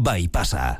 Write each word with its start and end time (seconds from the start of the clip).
bai 0.00 0.28
pasa. 0.32 0.78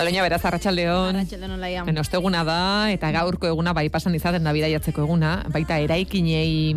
Aloina 0.00 0.22
beraz, 0.24 0.40
arratsaldeon. 0.48 1.12
Arratxaldeon 1.12 1.50
olaia. 1.58 1.82
Ben, 1.84 1.98
osteguna 2.00 2.40
da, 2.48 2.88
eta 2.88 3.10
gaurko 3.12 3.50
eguna 3.50 3.74
bai 3.76 3.90
pasan 3.92 4.14
izaten 4.16 4.46
da 4.48 4.54
bidaiatzeko 4.56 5.04
eguna, 5.04 5.34
baita 5.52 5.76
eraikinei 5.76 6.72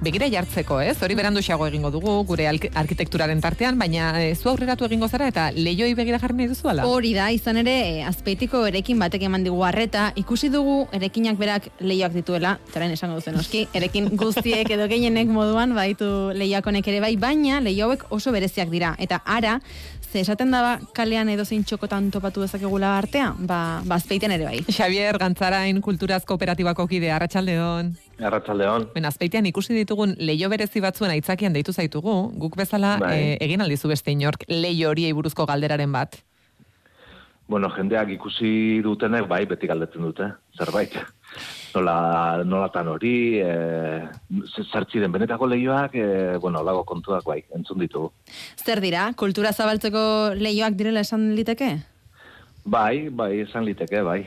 begira 0.00 0.28
jartzeko, 0.32 0.80
ez? 0.80 0.96
Hori 1.02 1.14
berandu 1.16 1.42
xago 1.44 1.66
egingo 1.68 1.90
dugu, 1.92 2.12
gure 2.28 2.46
arkitekturaren 2.48 3.40
tartean, 3.44 3.78
baina 3.78 4.14
e, 4.22 4.34
zu 4.34 4.48
aurreratu 4.48 4.86
egingo 4.88 5.08
zara 5.08 5.28
eta 5.28 5.50
lehioi 5.52 5.92
begira 5.94 6.18
jarri 6.22 6.38
nahi 6.38 6.48
duzu 6.48 6.70
ala? 6.72 6.86
Hori 6.88 7.12
da, 7.16 7.28
izan 7.34 7.60
ere, 7.60 7.76
e, 7.90 8.02
azpeitiko 8.08 8.64
erekin 8.70 8.98
batek 9.02 9.28
eman 9.28 9.44
digu 9.44 9.60
harreta, 9.66 10.10
ikusi 10.16 10.48
dugu 10.52 10.86
erekinak 10.96 11.38
berak 11.40 11.70
lehioak 11.84 12.16
dituela, 12.16 12.56
teren 12.72 12.96
esango 12.96 13.20
duzen 13.20 13.36
oski, 13.40 13.66
erekin 13.76 14.08
guztiek 14.16 14.70
edo 14.72 14.88
gehienek 14.90 15.28
moduan 15.28 15.76
baitu 15.76 16.10
lehiakonek 16.36 16.88
ere 16.88 17.04
bai, 17.04 17.14
baina 17.20 17.60
lehioek 17.60 18.08
oso 18.10 18.32
bereziak 18.32 18.72
dira. 18.72 18.94
Eta 18.98 19.20
ara, 19.24 19.58
ze 20.10 20.20
esaten 20.24 20.50
daba 20.50 20.78
kalean 20.96 21.28
edo 21.28 21.44
zein 21.44 21.62
txokotan 21.64 22.10
topatu 22.10 22.42
dezakegula 22.42 22.96
artea, 22.98 23.34
ba, 23.38 23.80
ba 23.84 24.00
azpeiten 24.00 24.32
ere 24.34 24.48
bai. 24.48 24.60
Xavier, 24.66 25.18
gantzarain 25.20 25.80
kulturaz 25.84 26.24
kooperatibako 26.26 26.88
kide, 26.90 27.12
arratsaldeon. 27.14 27.92
Arratxaldeon. 28.20 28.90
Ben, 28.94 29.06
azpeitean 29.08 29.46
ikusi 29.48 29.74
ditugun 29.74 30.14
leio 30.20 30.50
berezi 30.52 30.82
batzuen 30.84 31.12
aitzakian 31.14 31.54
deitu 31.56 31.72
zaitugu, 31.72 32.16
guk 32.40 32.56
bezala 32.60 32.96
Bai. 33.00 33.14
e, 33.16 33.38
egin 33.46 33.64
aldizu 33.64 33.88
beste 33.88 34.12
inork 34.12 34.44
leio 34.48 34.90
horiei 34.90 35.12
buruzko 35.16 35.46
galderaren 35.48 35.92
bat. 35.92 36.20
Bueno, 37.50 37.66
jendeak 37.74 38.12
ikusi 38.14 38.78
dutenek, 38.84 39.24
bai, 39.26 39.40
beti 39.50 39.66
galdetzen 39.66 40.04
dute, 40.06 40.28
zerbait. 40.54 40.92
Nola, 41.74 42.44
nolatan 42.46 42.92
hori, 42.92 43.14
e, 43.42 44.04
zertzi 44.70 45.02
den 45.02 45.10
benetako 45.10 45.48
lehioak, 45.50 45.96
e, 45.98 46.36
bueno, 46.42 46.62
lago 46.62 46.84
kontuak, 46.86 47.24
bai, 47.26 47.40
entzun 47.56 47.82
ditugu. 47.82 48.12
Zer 48.54 48.78
dira, 48.84 49.08
kultura 49.18 49.50
zabaltzeko 49.50 50.02
lehioak 50.38 50.78
direla 50.78 51.02
esan 51.02 51.32
liteke? 51.34 51.72
Bai, 52.64 53.08
bai, 53.10 53.40
esan 53.48 53.66
liteke, 53.66 54.04
bai. 54.06 54.20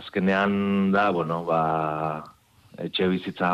Azkenean 0.00 0.92
da, 0.96 1.10
bueno, 1.12 1.42
ba, 1.44 1.60
etxe 2.86 3.08
bizitza 3.12 3.50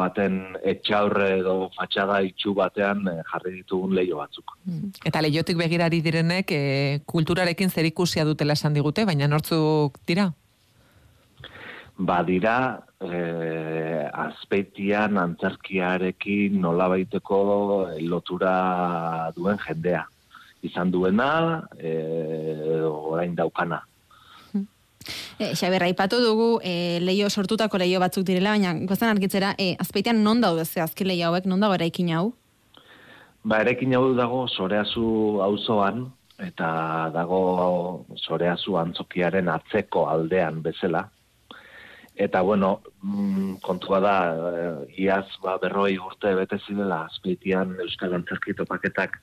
baten 0.00 0.38
etxaurre 0.74 1.28
edo 1.38 1.56
fatxada 1.76 2.20
itxu 2.26 2.54
batean 2.58 3.06
e, 3.08 3.16
jarri 3.32 3.56
ditugun 3.60 3.96
leio 3.96 4.20
batzuk. 4.20 4.56
Eta 5.04 5.24
leiotik 5.24 5.58
begirari 5.60 6.02
direnek 6.04 6.52
e, 6.52 6.62
kulturarekin 7.06 7.70
zerikusia 7.70 8.24
dutela 8.28 8.58
esan 8.58 8.74
digute, 8.74 9.06
baina 9.08 9.28
nortzuk 9.28 9.98
dira? 10.06 10.32
badira 11.96 12.82
eh, 13.00 14.08
azpeitian 14.12 15.18
antzerkiarekin 15.18 16.58
nola 16.60 16.88
baiteko 16.92 17.38
lotura 18.00 19.30
duen 19.36 19.58
jendea. 19.66 20.06
Izan 20.62 20.92
duena, 20.94 21.30
eh, 21.78 22.54
edo 22.78 22.92
orain 23.12 23.34
daukana. 23.34 23.82
E, 25.38 25.54
Xaber, 25.54 25.82
aipatu 25.88 26.20
dugu 26.22 26.60
e, 26.62 26.98
leio 27.00 27.30
sortutako 27.30 27.78
leio 27.78 28.00
batzuk 28.00 28.26
direla, 28.26 28.56
baina 28.56 28.74
gozan 28.88 29.10
argitzera, 29.12 29.54
e, 29.58 29.74
azpeitean 29.80 30.22
non 30.24 30.40
daude 30.40 30.64
ze 30.64 30.80
azki 30.80 31.04
leio 31.04 31.30
hauek, 31.30 31.46
non 31.46 31.60
dago 31.60 31.74
eraikin 31.78 32.12
hau? 32.16 32.32
Ba, 33.42 33.62
erekin 33.64 33.94
hau 33.98 34.12
dago 34.14 34.44
soreazu 34.48 35.40
auzoan 35.42 36.06
eta 36.42 36.68
dago 37.14 38.04
soreazu 38.16 38.76
antzokiaren 38.78 39.48
atzeko 39.50 40.06
aldean 40.10 40.62
bezala. 40.62 41.08
Eta, 42.14 42.42
bueno, 42.42 42.80
mm, 43.02 43.54
kontua 43.64 44.00
da, 44.00 44.16
eh, 44.36 45.02
iaz 45.04 45.26
ba, 45.42 45.56
berroi 45.58 45.96
urte 45.98 46.34
bete 46.36 46.58
zirela 46.66 47.06
azpeitian 47.08 47.78
Euskal 47.80 48.14
Antzerki 48.18 48.54
topaketak 48.54 49.16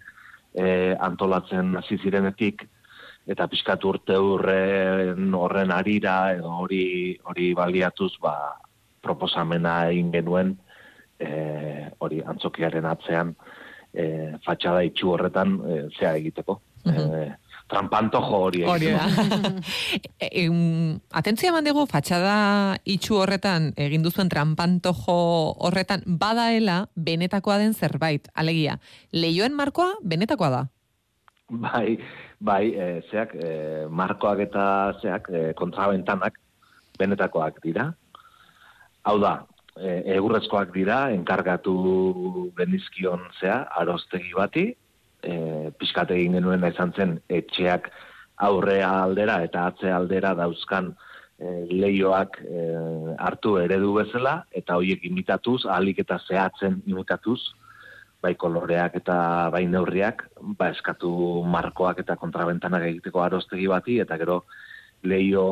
eh, 0.56 0.96
antolatzen 1.00 1.76
hasi 1.78 2.00
zirenetik, 2.02 2.66
eta 3.28 3.48
pixkat 3.48 3.84
urte 3.86 4.18
urren 4.18 5.34
horren 5.34 5.72
arira, 5.72 6.34
edo 6.38 6.54
hori, 6.64 7.18
hori 7.24 7.54
baliatuz, 7.58 8.14
ba, 8.22 8.36
proposamena 9.02 9.90
egin 9.92 10.12
genuen, 10.12 10.56
eh, 11.20 11.90
hori 12.00 12.24
antzokiaren 12.26 12.86
atzean, 12.86 13.36
eh, 13.94 14.34
fatxada 14.46 14.84
itxu 14.88 15.14
horretan 15.16 15.60
eh, 15.68 15.84
zea 15.98 16.16
egiteko. 16.18 16.62
eh, 16.90 17.36
trampantojo 17.70 18.38
hori 18.48 18.64
Hori 18.66 18.92
da. 18.92 19.06
E, 20.20 20.28
em, 20.44 21.00
atentzia 21.16 21.52
eman 21.52 21.68
dugu, 21.68 21.86
fatxada 21.88 22.80
itxu 22.90 23.20
horretan, 23.22 23.70
egin 23.80 24.04
duzuen 24.04 24.32
trampantojo 24.32 25.20
horretan, 25.68 26.04
badaela 26.06 26.82
benetakoa 26.96 27.60
den 27.62 27.74
zerbait. 27.74 28.28
Alegia, 28.34 28.80
leioen 29.14 29.56
markoa 29.56 29.94
benetakoa 30.02 30.50
da. 30.50 30.64
Bai, 31.50 32.00
bai, 32.40 32.74
e, 32.74 32.88
zeak, 33.12 33.36
e, 33.36 33.86
markoak 33.90 34.40
eta 34.48 34.66
zeak, 35.02 35.30
e, 35.30 35.54
kontrabentanak 35.60 36.40
benetakoak 37.00 37.60
dira. 37.64 37.90
Hau 39.04 39.18
da, 39.20 39.34
e, 39.76 40.02
egurrezkoak 40.16 40.72
dira, 40.76 41.10
enkargatu 41.16 41.76
genizkion 42.58 43.28
zea, 43.40 43.66
arostegi 43.82 44.34
bati, 44.36 44.66
e, 45.24 45.36
pixkat 45.80 46.16
egin 46.16 46.40
genuen 46.40 46.66
izan 46.68 46.94
zen 46.96 47.20
etxeak 47.28 47.92
aurrea 48.50 48.90
aldera 49.04 49.42
eta 49.44 49.68
atzea 49.72 49.98
aldera 50.00 50.34
dauzkan 50.38 50.94
e, 51.40 51.66
leioak 51.72 52.40
e, 52.44 52.68
hartu 53.20 53.58
eredu 53.60 53.94
bezala, 54.00 54.44
eta 54.56 54.80
horiek 54.80 55.04
imitatuz, 55.12 55.66
ahalik 55.66 56.00
eta 56.06 56.20
zehatzen 56.28 56.82
imitatuz, 56.88 57.40
bai 58.22 58.34
koloreak 58.36 58.98
eta 59.00 59.50
bai 59.54 59.66
neurriak, 59.68 60.26
ba 60.60 60.70
eskatu 60.74 61.44
markoak 61.48 62.02
eta 62.04 62.18
kontrabentanak 62.20 62.84
egiteko 62.90 63.24
arostegi 63.24 63.68
bati, 63.72 64.00
eta 64.04 64.18
gero 64.20 64.44
leio 65.04 65.44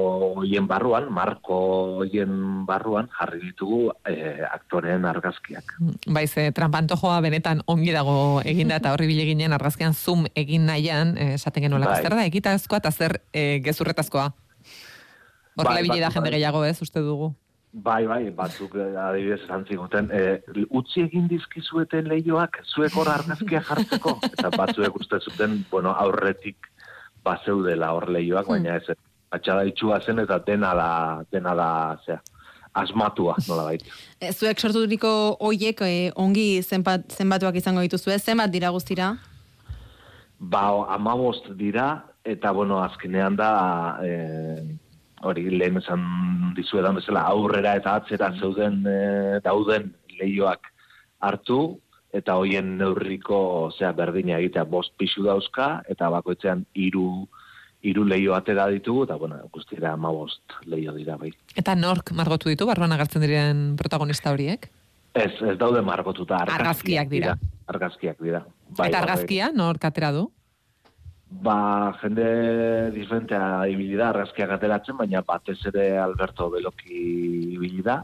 hoien 0.41 0.67
barruan, 0.67 1.07
marko 1.13 1.57
hoien 2.01 2.65
barruan 2.67 3.07
jarri 3.15 3.39
ditugu 3.45 3.93
e, 4.03 4.43
aktoreen 4.43 5.05
argazkiak. 5.07 5.77
Bai, 6.11 6.25
ze 6.27 6.49
trampantojoa 6.51 7.21
benetan 7.23 7.63
ongi 7.71 7.93
dago 7.95 8.41
eginda 8.43 8.81
eta 8.81 8.91
horri 8.91 9.07
bile 9.07 9.23
ginen 9.29 9.55
argazkian 9.55 9.95
zoom 9.95 10.27
egin 10.35 10.67
nahian, 10.67 11.15
eh, 11.17 11.33
esaten 11.39 11.63
genuela, 11.63 11.93
Bai. 11.93 12.03
zer 12.03 12.15
da 12.19 12.27
egitazkoa 12.27 12.83
eta 12.83 12.91
zer 12.91 13.21
e, 13.31 13.61
gezurretazkoa. 13.63 14.33
Horrela 15.55 15.79
Bai, 15.79 15.83
bile 15.83 16.01
da 16.01 16.09
bai, 16.09 16.15
jende 16.19 16.29
bai. 16.29 16.37
gehiago 16.37 16.65
ez, 16.65 16.81
uste 16.81 16.99
dugu. 16.99 17.31
Bai, 17.71 18.05
bai, 18.07 18.29
batzuk 18.31 18.77
eh, 18.79 18.93
adibidez 18.95 19.41
esan 19.43 19.65
ziguten, 19.67 20.07
e, 20.15 20.63
utzi 20.79 21.03
egin 21.03 21.27
dizkizueten 21.27 22.07
leioak 22.07 22.61
zuek 22.63 22.95
hor 22.95 23.11
argazkia 23.11 23.59
jartzeko, 23.67 24.15
eta 24.33 24.51
batzuek 24.55 24.95
uste 24.95 25.19
zuten, 25.19 25.59
bueno, 25.71 25.91
aurretik 25.91 26.69
bazeudela 27.27 27.91
hor 27.93 28.07
leioak, 28.15 28.47
baina 28.47 28.77
ez, 28.79 28.95
atxada 29.35 29.67
itxua 29.67 29.99
zen 29.99 30.23
eta 30.23 30.39
dena 30.47 30.71
da, 30.79 30.89
dena 31.31 31.53
da, 31.59 31.69
zea, 32.05 32.21
asmatua, 32.77 33.35
nola 33.49 33.67
baita. 33.67 33.91
E, 34.21 34.31
zuek 34.31 34.63
sorturiko 34.63 35.11
hoiek 35.43 35.83
e, 35.83 35.93
ongi 36.15 36.63
zenbat, 36.63 37.11
zenbatuak 37.19 37.59
izango 37.59 37.83
dituzue, 37.83 38.17
zenbat 38.17 38.53
dira 38.53 38.71
guztira? 38.71 39.11
Ba, 40.39 40.65
amabost 40.95 41.51
dira, 41.59 41.91
eta, 42.23 42.55
bueno, 42.55 42.79
azkenean 42.85 43.35
da, 43.35 43.51
e, 44.01 44.77
hori 45.25 45.49
lehen 45.49 45.79
esan 45.81 46.03
dizuedan 46.57 46.97
bezala, 46.99 47.25
aurrera 47.31 47.75
eta 47.79 47.97
atzera 48.01 48.31
zeuden 48.39 48.83
e, 48.85 48.97
dauden 49.45 49.91
leioak 50.19 50.69
hartu, 51.25 51.79
eta 52.13 52.37
hoien 52.39 52.77
neurriko, 52.79 53.39
zera, 53.77 53.91
berdina 53.97 54.37
egitea, 54.39 54.65
bost 54.69 54.93
pixu 54.97 55.25
dauzka, 55.25 55.81
eta 55.89 56.09
bakoitzean 56.13 56.65
hiru 56.77 57.27
hiru 57.87 58.03
leio 58.07 58.33
atera 58.33 58.65
ditugu, 58.73 59.03
eta, 59.05 59.15
bueno, 59.21 59.37
guztira 59.53 59.91
amabost 59.93 60.55
leio 60.65 60.95
dira, 60.95 61.15
bai. 61.21 61.29
Eta 61.55 61.75
nork 61.77 62.11
margotu 62.17 62.49
ditu, 62.49 62.65
barruan 62.67 62.95
agertzen 62.95 63.21
diren 63.23 63.61
protagonista 63.79 64.33
horiek? 64.33 64.65
Ez, 65.13 65.31
ez 65.45 65.55
daude 65.61 65.83
margotuta, 65.85 66.41
argazkiak, 66.41 66.57
Argazkiak 66.59 67.13
dira. 67.13 67.35
Argazkiak 67.67 68.19
dira. 68.23 68.41
Bai, 68.43 68.71
eta 68.73 68.81
bai, 68.81 68.89
bai. 68.89 69.01
argazkia 69.03 69.51
nork 69.53 69.85
atera 69.87 70.11
du? 70.15 70.25
Ba, 71.29 71.91
jende 72.01 72.91
diferentea 72.95 73.67
ibili 73.67 73.97
da 73.99 74.13
argazkiak 74.13 74.53
ateratzen, 74.55 74.95
baina 74.95 75.21
batez 75.27 75.59
ere 75.67 75.97
Alberto 75.99 76.47
Beloki 76.49 77.01
ibili 77.57 77.83
da, 77.83 77.99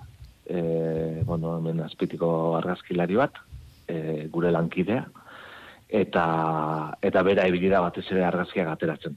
e, 0.45 1.23
bueno, 1.23 1.55
hemen 1.57 1.79
azpitiko 1.85 2.57
argazkilari 2.57 3.15
bat, 3.15 3.39
e, 3.87 4.27
gure 4.33 4.51
lankidea, 4.51 5.05
eta, 5.87 6.25
eta 7.01 7.23
bera 7.23 7.47
ibili 7.47 7.71
da 7.71 7.81
batez 7.85 8.09
ere 8.11 8.25
argazkiak 8.27 8.75
ateratzen. 8.75 9.15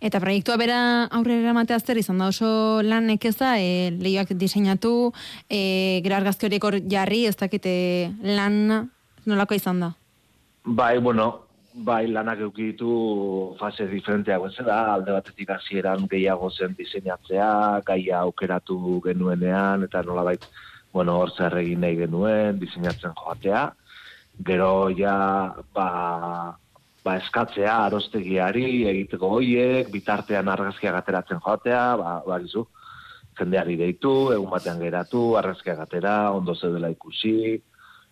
Eta 0.00 0.18
proiektua 0.18 0.56
bera 0.58 0.80
aurrera 1.14 1.44
eramatea 1.44 1.78
zer 1.78 1.98
izan 2.00 2.18
da 2.18 2.32
oso 2.32 2.82
lan 2.82 3.06
nekeza, 3.06 3.54
e, 3.60 3.92
lehioak 4.02 4.34
diseinatu, 4.34 5.12
e, 5.46 6.00
gero 6.02 6.18
argazki 6.18 6.48
horiek 6.48 6.64
hor 6.64 6.82
jarri, 6.90 7.26
ez 7.28 7.36
dakite 7.36 7.74
lan 8.24 8.88
nolako 9.28 9.54
izan 9.54 9.84
da? 9.84 9.92
Bai, 10.64 10.98
bueno, 10.98 11.47
bai 11.74 12.06
lanak 12.08 12.40
eukitu 12.40 13.54
fase 13.60 13.86
diferenteak 13.86 14.42
bezala, 14.42 14.94
alde 14.94 15.12
batetik 15.12 15.50
hasieran 15.50 16.06
gehiago 16.08 16.50
zen 16.50 16.74
diseinatzea, 16.78 17.82
gaia 17.86 18.20
aukeratu 18.20 19.00
genuenean, 19.04 19.84
eta 19.84 20.02
nolabait, 20.02 20.44
bueno, 20.92 21.18
hor 21.20 21.30
zer 21.36 21.58
egin 21.60 21.80
nahi 21.80 21.96
genuen, 21.96 22.58
diseinatzen 22.58 23.12
joatea. 23.14 23.68
Gero 24.48 24.88
ja, 24.96 25.54
ba, 25.74 25.88
ba 27.04 27.16
eskatzea 27.20 27.76
arostegiari 27.86 28.86
egiteko 28.88 29.34
hoiek, 29.38 29.92
bitartean 29.92 30.48
argazkiak 30.48 30.94
ateratzen 30.94 31.42
joatea, 31.44 31.84
ba, 32.00 32.18
ba 32.26 32.38
gizu, 32.42 32.66
jendeari 33.38 33.76
deitu, 33.78 34.32
egun 34.34 34.50
batean 34.50 34.80
geratu, 34.82 35.36
argazkiak 35.38 35.84
atera, 35.84 36.32
ondo 36.32 36.56
dela 36.62 36.90
ikusi, 36.90 37.60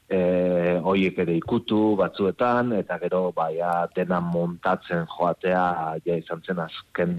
e, 0.09 0.79
hoiek 0.87 1.19
ere 1.25 1.35
ikutu 1.37 1.97
batzuetan, 1.99 2.73
eta 2.79 2.99
gero 3.03 3.31
baia 3.37 3.73
dena 3.97 4.21
montatzen 4.23 5.07
joatea 5.11 5.67
ja 6.05 6.17
izan 6.17 6.43
zen 6.47 6.63
azken, 6.63 7.17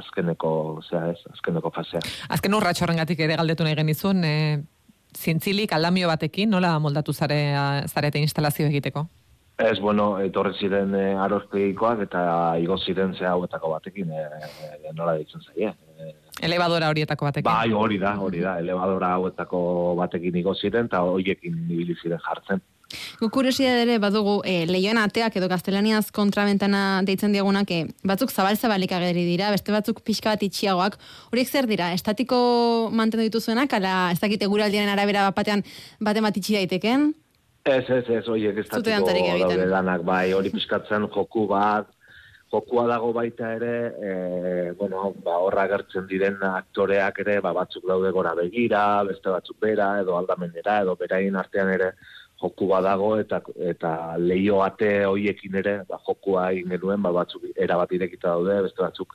azkeneko, 0.00 0.52
zera 0.88 1.12
ez, 1.14 1.20
azkeneko 1.32 1.72
fasea. 1.74 2.02
Azken 2.28 2.54
urratxo 2.54 2.86
gatik 2.86 3.20
ere 3.20 3.36
galdetu 3.36 3.64
nahi 3.64 3.76
genizun, 3.76 4.24
e, 4.24 4.62
zintzilik 5.16 5.72
aldamio 5.72 6.08
batekin, 6.08 6.50
nola 6.50 6.78
moldatu 6.78 7.12
zare, 7.12 7.40
zarete 7.88 8.20
instalazio 8.20 8.66
egiteko? 8.66 9.06
Ez, 9.56 9.78
bueno, 9.80 10.18
etorri 10.20 10.52
ziren 10.60 10.94
e, 10.94 11.16
eta 12.02 12.56
igo 12.60 12.76
ziren 12.76 13.14
ze 13.14 13.24
hauetako 13.24 13.70
batekin, 13.70 14.10
e, 14.10 14.24
e, 14.84 14.92
nola 14.92 15.16
ditzen 15.16 15.40
zaie. 15.40 15.72
E, 15.96 16.12
elebadora 16.46 16.88
horietako 16.92 17.28
batekin. 17.30 17.48
Bai, 17.48 17.72
hori 17.72 17.98
da, 17.98 18.14
hori 18.20 18.40
da, 18.44 18.58
elebadora 18.60 19.14
hauetako 19.16 19.60
batekin 20.00 20.36
igo 20.42 20.54
ziren, 20.54 20.90
eta 20.90 21.02
horiekin 21.02 21.62
ibili 21.70 21.96
ziren 22.02 22.20
jartzen. 22.24 22.64
Gukuresia 23.18 23.72
ere 23.82 23.96
badugu 23.98 24.36
e, 24.46 24.60
lehioen 24.70 24.98
ateak 25.00 25.38
edo 25.40 25.48
gaztelaniaz 25.50 26.12
kontrabentana 26.14 27.02
deitzen 27.06 27.32
diagunak 27.34 27.70
e, 27.74 27.80
batzuk 28.06 28.30
zabal-zabalik 28.30 28.92
ageri 28.94 29.24
dira, 29.26 29.50
beste 29.54 29.74
batzuk 29.74 30.04
pixka 30.06 30.34
bat 30.34 30.44
itxiagoak. 30.46 30.98
Horiek 31.32 31.50
zer 31.50 31.66
dira, 31.70 31.90
estatiko 31.96 32.38
mantendu 32.92 33.26
dituzuenak, 33.26 33.72
ala 33.80 34.12
ez 34.14 34.20
dakite 34.22 34.46
guraldiaren 34.52 34.92
arabera 34.92 35.26
batean 35.34 35.64
baten 36.00 36.28
bat 36.28 36.38
itxi 36.38 36.60
daiteken? 36.60 37.10
Ez, 37.66 37.82
ez, 37.90 38.04
ez, 38.20 38.22
oiek 38.30 38.60
ez 38.62 38.68
daude 38.70 39.66
danak, 39.72 40.04
bai, 40.06 40.30
hori 40.36 40.52
pizkatzen 40.54 41.08
joku 41.10 41.48
bat, 41.50 41.90
jokua 42.52 42.86
dago 42.86 43.12
baita 43.12 43.52
ere, 43.56 43.72
e, 44.08 44.72
bueno, 44.78 45.12
ba, 45.24 45.38
horra 45.42 45.66
gertzen 45.68 46.06
diren 46.06 46.36
aktoreak 46.46 47.18
ere, 47.24 47.40
ba, 47.40 47.52
batzuk 47.56 47.86
daude 47.88 48.12
gora 48.14 48.34
begira, 48.38 49.02
beste 49.08 49.32
batzuk 49.34 49.58
bera, 49.60 49.96
edo 50.00 50.16
aldamenera, 50.16 50.80
edo 50.84 50.94
berain 51.00 51.36
artean 51.36 51.72
ere, 51.74 51.92
joku 52.40 52.68
dago 52.84 53.16
eta 53.18 53.40
eta 53.56 53.90
leio 54.18 54.60
ate 54.62 55.06
hoiekin 55.08 55.54
ere 55.56 55.78
ba 55.88 55.98
jokua 56.06 56.50
egin 56.52 56.68
genuen 56.68 57.02
ba 57.02 57.10
batzuk 57.10 57.46
era 57.56 57.78
bat 57.80 57.92
irekita 57.92 58.28
daude 58.28 58.60
beste 58.66 58.82
batzuk 58.82 59.14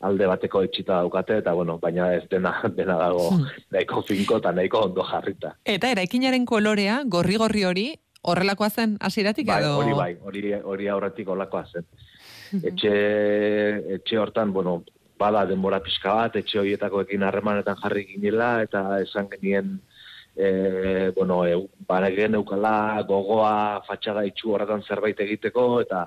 alde 0.00 0.26
bateko 0.28 0.62
etxita 0.66 1.00
daukate, 1.00 1.38
eta 1.40 1.52
bueno, 1.56 1.78
baina 1.78 2.10
ez 2.14 2.24
dena, 2.28 2.52
dena 2.76 2.98
dago 3.00 3.30
hmm. 3.30 3.46
nahiko 3.72 4.02
finko 4.02 4.40
eta 4.42 4.52
nahiko 4.52 4.82
ondo 4.90 5.04
jarrita. 5.08 5.54
Eta 5.64 5.88
eraikinaren 5.94 6.44
kolorea, 6.44 6.98
gorri-gorri 7.06 7.64
hori, 7.64 7.86
horrelakoa 8.22 8.68
zen, 8.70 8.96
asiratik 9.00 9.46
bai, 9.48 9.62
Hori 9.64 9.96
bai, 9.96 10.10
hori, 10.20 10.52
hori 10.60 10.90
aurretik 10.92 11.28
horrelakoa 11.28 11.64
zen. 11.72 11.86
Etxe, 12.52 12.92
etxe 13.96 14.18
hortan, 14.18 14.52
bueno, 14.52 14.82
bada 15.18 15.44
denbora 15.48 15.80
pixka 15.84 16.14
bat, 16.14 16.36
etxe 16.36 16.60
horietako 16.60 17.02
ekin 17.06 17.24
harremanetan 17.26 17.78
jarri 17.80 18.04
ginela, 18.10 18.50
eta 18.66 19.00
esan 19.02 19.30
genien, 19.32 19.78
e, 20.36 21.10
bueno, 21.16 21.40
e, 21.46 21.56
baregen 21.88 22.36
eukala, 22.38 23.02
gogoa, 23.08 23.82
fatxaga 23.88 24.26
itxu 24.28 24.52
horretan 24.52 24.84
zerbait 24.86 25.20
egiteko, 25.26 25.66
eta 25.86 26.06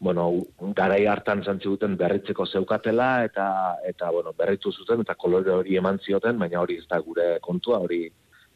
bueno, 0.00 0.30
garai 0.76 1.04
hartan 1.04 1.42
zantzi 1.44 1.68
duten 1.68 1.94
berritzeko 2.00 2.46
zeukatela 2.46 3.24
eta 3.26 3.46
eta 3.84 4.08
bueno, 4.10 4.32
berritu 4.32 4.72
zuten 4.72 5.02
eta 5.04 5.14
kolore 5.14 5.52
hori 5.52 5.76
eman 5.76 6.00
zioten, 6.00 6.38
baina 6.40 6.62
hori 6.62 6.78
ez 6.80 6.86
da 6.88 6.98
gure 7.04 7.34
kontua, 7.44 7.82
hori 7.84 8.06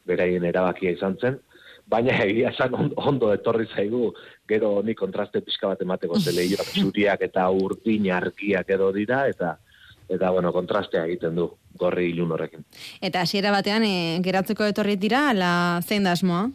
beraien 0.08 0.44
erabakia 0.48 0.94
izan 0.96 1.18
zen. 1.20 1.36
Baina 1.90 2.16
egia 2.24 2.50
esan 2.54 2.74
ondo 2.96 3.32
etorri 3.34 3.66
zaigu, 3.68 4.08
gero 4.48 4.78
ni 4.82 4.94
kontraste 4.96 5.42
pixka 5.44 5.68
bat 5.68 5.82
emateko 5.84 6.18
zeleioak 6.20 6.72
zuriak 6.80 7.22
eta 7.28 7.44
urdin 7.50 8.10
argiak 8.12 8.70
edo 8.76 8.90
dira, 8.92 9.26
eta 9.28 9.58
eta 10.08 10.30
bueno, 10.30 10.52
kontrastea 10.52 11.06
egiten 11.08 11.36
du 11.36 11.48
gorri 11.80 12.10
ilun 12.10 12.34
horrekin. 12.36 12.64
Eta 13.00 13.22
hasiera 13.24 13.52
batean 13.54 13.86
e, 13.88 13.94
geratzeko 14.24 14.66
etorri 14.68 14.98
dira, 15.00 15.30
ala 15.30 15.80
zein 15.82 16.04
da 16.04 16.12
asmoa? 16.12 16.50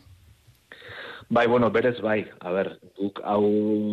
Bai, 1.30 1.46
bueno, 1.48 1.70
berez 1.70 2.00
bai. 2.02 2.24
A 2.42 2.54
ber, 2.54 2.72
guk 2.98 3.22
hau 3.26 3.46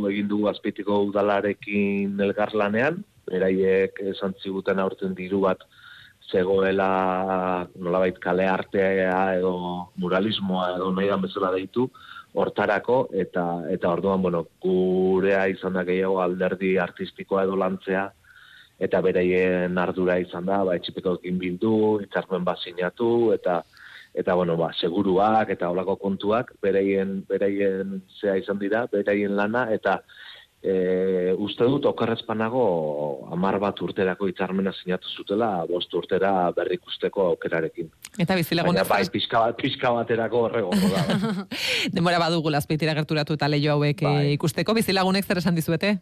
egin 0.08 0.28
dugu 0.28 0.48
azpitiko 0.48 1.02
udalarekin 1.10 2.20
elgarlanean, 2.26 3.02
beraiek 3.28 4.00
esan 4.12 4.36
ziguten 4.42 4.80
aurten 4.80 5.16
diru 5.18 5.42
bat 5.44 5.64
zegoela 6.30 7.66
nolabait 7.78 8.18
kale 8.18 8.46
artea 8.48 9.36
edo 9.38 9.54
muralismoa 9.96 10.76
edo 10.76 10.90
nahi 10.92 11.08
bezala 11.22 11.52
deitu 11.54 11.88
hortarako 12.34 13.08
eta 13.12 13.44
eta 13.70 13.90
orduan 13.90 14.22
bueno 14.22 14.46
gurea 14.60 15.46
izan 15.48 15.72
da 15.78 15.84
gehiago 15.84 16.20
alderdi 16.20 16.76
artistikoa 16.78 17.44
edo 17.44 17.56
lantzea 17.56 18.10
eta 18.78 19.00
beraien 19.00 19.78
ardura 19.78 20.18
izan 20.18 20.46
da 20.46 20.64
ba 20.64 20.76
etxipikoekin 20.76 21.38
bildu 21.38 22.00
hitzarmen 22.02 22.44
bat 22.44 22.58
sinatu 22.58 23.32
eta 23.32 23.62
eta 24.16 24.34
bueno, 24.34 24.56
ba, 24.56 24.70
seguruak 24.72 25.50
eta 25.52 25.68
holako 25.68 25.98
kontuak 26.00 26.54
bereien 26.64 27.20
bereien 27.28 28.00
zea 28.16 28.38
izan 28.40 28.58
dira, 28.58 28.86
bereien 28.92 29.36
lana 29.36 29.66
eta 29.74 29.98
e, 30.66 31.34
uste 31.38 31.66
dut 31.70 31.86
okarrezpanago 31.92 32.64
amar 33.34 33.58
bat 33.62 33.80
urterako 33.86 34.28
hitzarmena 34.30 34.72
sinatu 34.74 35.10
zutela, 35.14 35.50
bost 35.70 35.94
urtera 35.94 36.32
berrikusteko 36.56 37.28
aukerarekin. 37.32 37.90
Eta 38.18 38.36
bizilagunak... 38.38 38.82
Baina, 38.88 39.04
bai, 39.04 39.12
pixka, 39.12 39.44
bat, 39.46 39.60
pixka 39.60 39.92
baterako 39.94 40.42
horrego. 40.48 40.74
da. 40.74 41.46
Demora 41.96 42.20
badugu 42.22 42.50
lazpeitira 42.54 42.96
gerturatu 42.98 43.38
eta 43.38 43.50
lehio 43.52 43.76
hauek 43.76 44.02
bai. 44.08 44.16
Eh, 44.24 44.36
ikusteko, 44.36 44.74
bizilagunek 44.76 45.26
zer 45.26 45.42
esan 45.42 45.58
dizuete? 45.58 45.96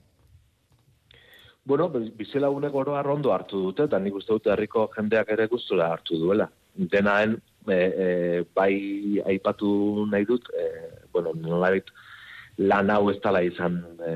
Bueno, 1.65 1.89
bizilagunek 1.93 2.75
oro 2.77 2.97
arrondo 2.97 3.33
hartu 3.33 3.61
dute, 3.69 3.89
eta 3.89 4.01
nik 4.01 4.17
uste 4.21 4.33
dut 4.33 4.49
herriko 4.53 4.89
jendeak 4.97 5.31
ere 5.37 5.49
gustura 5.53 5.89
hartu 5.93 6.19
duela. 6.21 6.51
Denaen, 6.75 7.39
e, 7.69 7.77
e, 7.77 8.09
bai 8.57 8.75
aipatu 9.33 9.71
nahi 10.11 10.27
dut, 10.29 10.51
e, 10.53 10.67
bueno, 11.13 11.33
nolabait 11.37 11.89
lan 12.59 12.91
hau 12.91 13.09
ez 13.11 13.19
tala 13.23 13.43
izan, 13.43 13.81
e, 13.99 14.13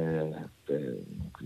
e, 0.70 0.78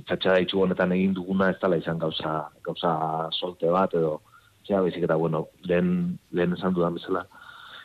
txatxada 0.08 0.40
itxu 0.44 0.60
honetan 0.60 0.92
egin 0.92 1.14
duguna 1.16 1.50
ez 1.52 1.58
tala 1.60 1.78
izan 1.80 1.98
gauza, 1.98 2.34
gauza 2.64 2.92
solte 3.32 3.70
bat, 3.72 3.94
edo, 3.94 4.18
zera, 4.66 4.82
bezik 4.82 5.06
eta, 5.08 5.16
bueno, 5.16 5.46
lehen, 5.68 6.18
lehen 6.32 6.58
esan 6.58 6.74
dudan 6.76 6.98
bezala, 7.00 7.24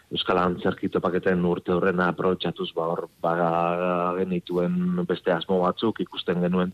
Euskal 0.08 0.40
Antzerki 0.40 0.88
topaketen 0.88 1.42
urte 1.44 1.74
horrena 1.76 2.06
aprobetsatuz 2.14 2.70
ba 2.76 2.86
hor 2.94 3.08
ba 3.24 3.34
genituen 4.16 5.02
beste 5.10 5.34
asmo 5.36 5.60
batzuk 5.60 6.00
ikusten 6.00 6.46
genuen 6.46 6.72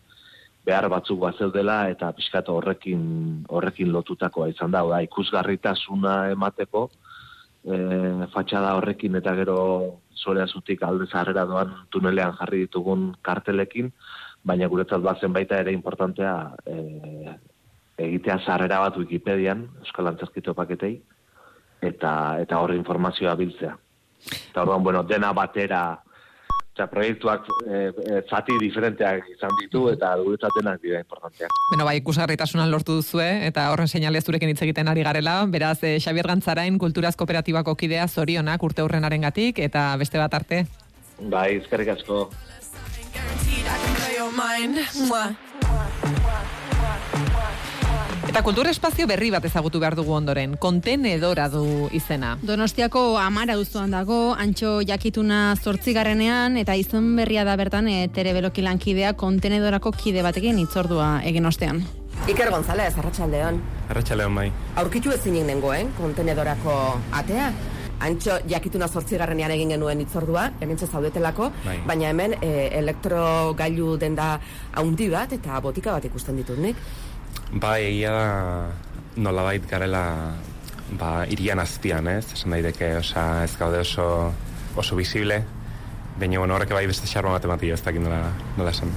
behar 0.67 0.85
batzuk 0.93 1.19
bat 1.23 1.39
zeudela 1.41 1.77
eta 1.89 2.11
pixkat 2.13 2.51
horrekin 2.53 3.01
horrekin 3.49 3.89
lotutakoa 3.95 4.51
izan 4.53 4.71
da, 4.75 4.83
da 4.85 5.01
ikusgarritasuna 5.07 6.13
emateko 6.35 6.89
e, 7.63 8.27
fatxada 8.33 8.75
horrekin 8.77 9.15
eta 9.19 9.33
gero 9.39 9.57
zorea 10.15 10.47
zutik 10.47 10.83
alde 10.83 11.07
zaharrera 11.11 11.45
doan 11.45 11.73
tunelean 11.89 12.35
jarri 12.39 12.65
ditugun 12.65 13.13
kartelekin, 13.21 13.91
baina 14.43 14.67
guretzat 14.67 15.01
bazen 15.01 15.33
baita 15.33 15.59
ere 15.63 15.73
importantea 15.73 16.35
e, 16.67 17.35
egitea 17.97 18.39
zaharrera 18.45 18.79
bat 18.83 18.97
Wikipedian, 18.97 19.67
Euskal 19.85 20.11
Antzerkitu 20.11 20.55
paketei, 20.57 20.95
eta, 21.81 22.13
eta 22.41 22.59
horre 22.59 22.77
informazioa 22.79 23.35
biltzea. 23.39 23.75
Eta 24.23 24.63
orduan, 24.63 24.83
bueno, 24.83 25.03
dena 25.03 25.31
batera 25.35 25.83
Osa, 26.73 26.87
proiektuak 26.89 27.45
e, 27.69 27.81
zati 28.25 28.55
diferenteak 28.57 29.27
izan 29.35 29.51
ditu 29.59 29.83
eta 29.91 30.15
guretzat 30.17 30.55
denak 30.57 30.79
dira 30.81 31.03
importanteak. 31.03 31.51
Beno, 31.69 31.85
bai, 31.85 31.99
ikusgarritasunan 31.99 32.71
lortu 32.73 32.95
duzue 32.97 33.27
eta 33.45 33.67
horren 33.69 33.87
seinale 33.87 34.21
zurekin 34.21 34.49
hitz 34.49 34.63
egiten 34.65 34.89
ari 34.89 35.03
garela. 35.05 35.35
Beraz, 35.45 35.77
e, 35.85 35.99
Xabier 36.01 36.25
Gantzarain 36.31 36.79
kulturaz 36.81 37.13
kooperatibako 37.19 37.75
kidea 37.77 38.07
zorionak 38.07 38.65
urte 38.65 38.81
hurrenaren 38.81 39.21
gatik 39.29 39.61
eta 39.61 39.91
beste 40.01 40.17
bat 40.17 40.33
arte. 40.33 40.65
Bai, 41.21 41.59
ezkerrik 41.61 41.93
asko. 41.93 42.31
Eta 48.33 48.41
kultura 48.41 48.71
espazio 48.73 49.05
berri 49.05 49.27
bat 49.29 49.43
ezagutu 49.45 49.77
behar 49.77 49.93
dugu 49.93 50.15
ondoren, 50.17 50.55
kontenedora 50.57 51.43
du 51.53 51.85
izena. 51.93 52.31
Donostiako 52.41 53.19
amara 53.21 53.59
uzuan 53.61 53.93
dago, 53.93 54.33
antxo 54.33 54.79
jakituna 54.81 55.53
zortzigarrenean, 55.61 56.57
eta 56.57 56.73
izan 56.73 57.11
berria 57.19 57.43
da 57.45 57.53
bertan, 57.61 57.91
e, 57.91 58.07
tere 58.09 58.33
beloki 58.33 58.65
lankidea 58.65 59.11
kontenedorako 59.21 59.91
kide 59.93 60.25
batekin 60.25 60.57
itzordua 60.63 61.19
egin 61.29 61.45
ostean. 61.45 61.83
Iker 62.25 62.49
González, 62.49 62.97
Arratxaldeon. 62.97 63.61
Arratxaldeon 63.93 64.41
bai. 64.41 64.47
Aurkitu 64.81 65.13
ez 65.13 65.21
zinik 65.21 65.45
nengoen, 65.51 65.93
kontenedorako 66.01 66.79
atea? 67.21 67.51
antxo 68.03 68.39
jakituna 68.49 68.87
zortzigarrenean 68.87 69.53
egin 69.55 69.73
genuen 69.75 70.01
itzordua, 70.03 70.49
hemen 70.59 70.77
zaudetelako, 70.77 71.51
Bai. 71.63 71.77
baina 71.87 72.09
hemen 72.09 72.35
e, 72.41 72.69
elektrogailu 72.79 73.97
denda 74.01 74.39
haundi 74.73 75.09
bat 75.13 75.31
eta 75.37 75.61
botika 75.61 75.93
bat 75.93 76.05
ikusten 76.05 76.35
ditut 76.41 76.59
nik. 76.59 76.75
Bai, 77.53 77.83
egia 77.85 78.09
da 78.09 78.71
nolabait 79.21 79.65
garela 79.69 80.03
ba, 80.97 81.09
irian 81.29 81.61
azpian, 81.61 82.07
ez? 82.09 82.25
Esan 82.33 82.55
daiteke, 82.55 82.95
osea, 82.97 83.43
ez 83.45 83.53
gaude 83.59 83.83
oso, 83.83 84.07
oso 84.75 84.97
visible, 84.97 85.43
baina 86.19 86.39
bueno, 86.39 86.55
horrek 86.55 86.73
bai 86.75 86.85
beste 86.87 87.07
xarma 87.07 87.33
bat 87.35 87.45
ematia, 87.47 87.73
ez 87.73 87.81
dakit 87.83 88.01
nola, 88.01 88.19
nola 88.57 88.71
esan. 88.71 88.91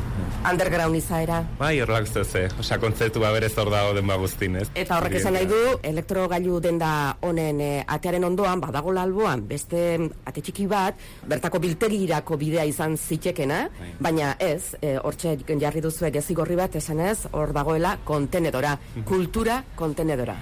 Underground 0.46 0.96
izaera. 0.98 1.40
Bai, 1.58 1.80
horrelak 1.80 2.08
ez 2.10 2.26
ze, 2.26 2.42
osea, 2.60 2.78
kontzeptu 2.78 3.20
ba 3.20 3.32
berez 3.32 3.52
hor 3.58 3.70
dago 3.72 3.94
den 3.96 4.12
guztin, 4.20 4.56
ez? 4.56 4.68
Eta 4.74 4.98
horrek 4.98 5.16
esan 5.20 5.34
nahi 5.34 5.46
du, 5.46 5.60
elektrogailu 5.82 6.60
denda 6.60 7.16
honen 7.20 7.60
e, 7.60 7.70
atearen 7.86 8.24
ondoan, 8.24 8.60
badagola 8.60 9.02
alboan, 9.02 9.46
beste 9.48 10.10
ate 10.24 10.40
txiki 10.42 10.66
bat, 10.66 11.00
bertako 11.26 11.58
biltegirako 11.64 12.36
bidea 12.36 12.64
izan 12.68 12.96
zitekena, 12.96 13.66
Bai. 13.80 13.90
baina 14.00 14.34
ez, 14.38 14.76
e, 14.80 14.96
hortxe 14.98 15.38
jarri 15.46 15.80
duzu 15.80 16.10
gezigorri 16.12 16.56
bat 16.56 16.76
esanez, 16.76 17.26
hor 17.32 17.52
dagoela 17.56 17.96
kontenedora, 18.04 18.76
kultura 19.04 19.62
kontenedora. 19.74 20.36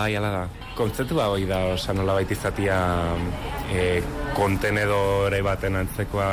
Bai, 0.00 0.16
ala 0.16 0.30
da. 0.32 0.44
Kontzeptu 0.78 1.16
ba 1.18 1.26
hoi 1.28 1.44
da, 1.44 1.58
osea, 1.74 1.92
nolabait 1.92 2.30
izatia 2.32 2.76
e, 3.68 4.00
kontenedore 4.32 5.42
baten 5.44 5.76
antzekoa 5.76 6.30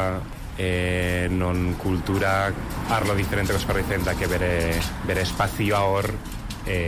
e, 0.55 1.27
non 1.33 1.74
kulturak 1.81 2.55
arlo 2.95 3.17
diferenteko 3.17 3.59
esparru 3.59 3.83
diferentak 3.83 4.24
bere, 4.31 4.53
bere 5.09 5.25
espazioa 5.27 5.83
hor 5.83 6.07
e, 6.63 6.79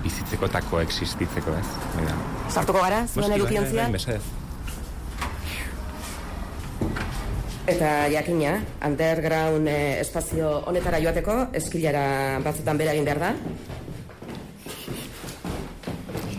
bizitzeko 0.00 0.48
eta 0.48 0.64
koexistitzeko, 0.70 1.52
ez? 1.60 1.68
Hoi 1.98 2.08
da. 2.08 2.16
Sartuko 2.48 2.80
gara, 2.80 3.04
zuen 3.04 3.26
Noski, 3.26 3.28
bai, 3.28 3.40
edukiontzia? 3.42 3.82
bai, 3.82 3.92
bai, 3.92 3.92
mesedez. 4.00 4.24
Eta 7.66 8.06
jakina, 8.08 8.60
underground 8.86 9.68
eh, 9.68 9.98
espazio 10.00 10.62
honetara 10.70 11.00
joateko, 11.02 11.48
eskilara 11.60 12.38
batzutan 12.44 12.78
bera 12.78 12.96
egin 12.96 13.04
behar 13.04 13.20
da. 13.20 13.34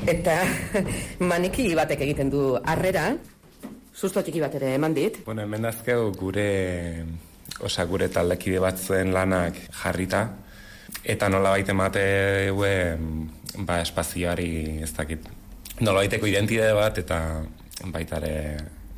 Eta 0.08 0.38
maniki 1.28 1.68
batek 1.76 2.06
egiten 2.06 2.30
du 2.32 2.42
harrera, 2.64 3.10
susto 3.92 4.22
txiki 4.24 4.40
bat 4.40 4.54
ere 4.56 4.70
eman 4.78 4.94
dit. 4.96 5.20
Bueno, 5.26 5.44
hemen 5.44 5.68
dazkeu 5.68 6.14
gure, 6.16 6.46
osea, 7.60 7.84
gure 7.90 8.08
taldekide 8.14 8.62
batzuen 8.64 9.12
lanak 9.12 9.60
jarrita, 9.82 10.22
eta 11.04 11.28
nola 11.34 11.52
baita 11.58 11.76
emate 11.76 12.06
gue, 12.56 12.74
ba, 13.68 13.82
espazioari, 13.82 14.80
ez 14.88 14.94
dakit, 14.96 15.28
nola 15.82 16.06
baiteko 16.06 16.32
identitate 16.32 16.72
bat, 16.78 17.04
eta 17.04 17.20
baita 17.92 18.22
ere, 18.24 18.38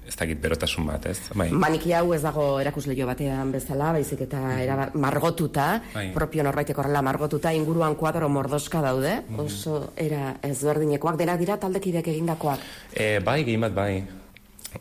ez 0.09 0.15
dakit, 0.17 0.39
berotasun 0.41 0.87
bat, 0.89 1.05
ez? 1.05 1.19
Bai. 1.37 1.51
Maniki 1.53 1.93
hau 1.93 2.13
ez 2.15 2.21
dago 2.25 2.45
erakusleio 2.59 3.05
batean 3.05 3.51
bezala, 3.53 3.91
baizik 3.93 4.23
eta 4.25 4.39
era, 4.61 4.89
margotuta, 4.97 5.67
Bai. 5.93 6.07
propio 6.15 6.43
norbaitek 6.43 6.77
horrela 6.81 7.03
margotuta, 7.05 7.53
inguruan 7.53 7.93
kuadro 7.95 8.29
mordoska 8.29 8.81
daude, 8.81 9.19
Mhm. 9.29 9.39
oso 9.39 9.93
era 9.95 10.35
ezberdinekoak, 10.41 11.15
denak 11.17 11.39
dira 11.39 11.57
taldekideak 11.61 12.07
egindakoak. 12.07 12.59
E, 12.93 13.19
bai, 13.19 13.43
gehien 13.45 13.61
bat 13.61 13.73
bai. 13.75 14.03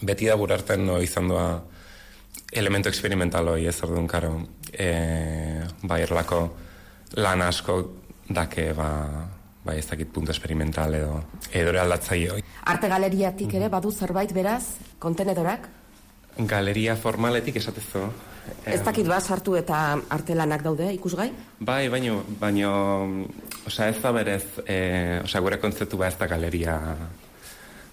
Beti 0.01 0.27
da 0.27 0.35
gure 0.37 0.55
artean 0.55 0.87
no, 0.87 0.99
izan 1.01 1.29
doa 1.29 1.63
elementu 2.53 2.89
eksperimentaloi 2.89 3.67
ez 3.67 3.83
orduan, 3.83 4.07
karo. 4.07 4.33
E, 4.73 5.63
bai, 5.83 6.03
erlako 6.03 6.55
lan 7.17 7.43
asko 7.43 7.83
dake, 8.29 8.73
ba, 8.73 8.89
bai, 9.65 9.79
ez 9.79 9.87
dakit 9.89 10.09
punto 10.13 10.33
experimental 10.33 10.95
edo, 10.95 11.19
edo 11.53 11.73
ere 11.73 11.81
aldatzaio. 11.83 12.39
Arte 12.73 12.89
galeriatik 12.89 13.55
ere 13.59 13.69
badu 13.69 13.93
zerbait 13.93 14.33
beraz, 14.33 14.65
kontenedorak? 14.99 15.69
Galeria 16.39 16.97
formaletik 16.97 17.57
esatezu. 17.59 18.07
Ez 18.65 18.81
dakit 18.85 19.07
ba, 19.09 19.19
sartu 19.21 19.57
eta 19.59 19.99
artelanak 20.15 20.63
daude, 20.65 20.87
ikusgai? 20.97 21.29
Bai, 21.61 21.89
baino, 21.93 22.23
baino, 22.41 22.71
osea, 23.69 23.91
ez 23.93 23.99
da 24.01 24.13
berez, 24.15 24.45
e, 24.65 24.79
osea, 25.25 25.43
gure 25.45 25.59
kontzeptu 25.61 26.01
ba 26.01 26.09
ez 26.09 26.17
da 26.21 26.29
galeria, 26.31 26.79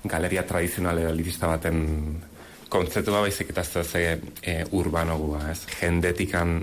galeria 0.05 0.45
tradizional 0.47 1.01
edo 1.01 1.11
elitista 1.11 1.49
baten 1.51 1.83
kontzeptu 2.69 3.13
ba 3.13 3.23
baizik 3.25 3.51
eta 3.51 3.61
ez 3.61 3.71
da 3.73 3.83
ze 3.83 4.03
e, 4.41 4.55
urbano 4.71 5.17
gua, 5.17 5.49
ez? 5.51 5.65
Jendetikan 5.79 6.59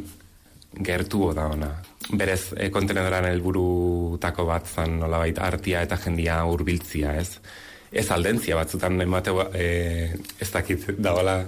gertuo 0.81 1.33
da 1.35 1.47
ona. 1.53 1.73
Berez, 2.13 2.53
e, 2.61 2.69
kontenedoran 2.69 3.25
helburutako 3.31 4.45
bat 4.45 4.69
zan 4.69 4.99
nolabait 5.01 5.39
artia 5.41 5.81
eta 5.87 5.97
jendia 5.97 6.43
hurbiltzia, 6.45 7.15
ez? 7.17 7.41
Ez 7.93 8.09
aldentzia 8.13 8.57
batzutan 8.57 9.01
emateu, 9.01 9.41
e, 9.57 10.13
ez 10.41 10.51
dakit 10.53 10.91
dagoela 11.01 11.39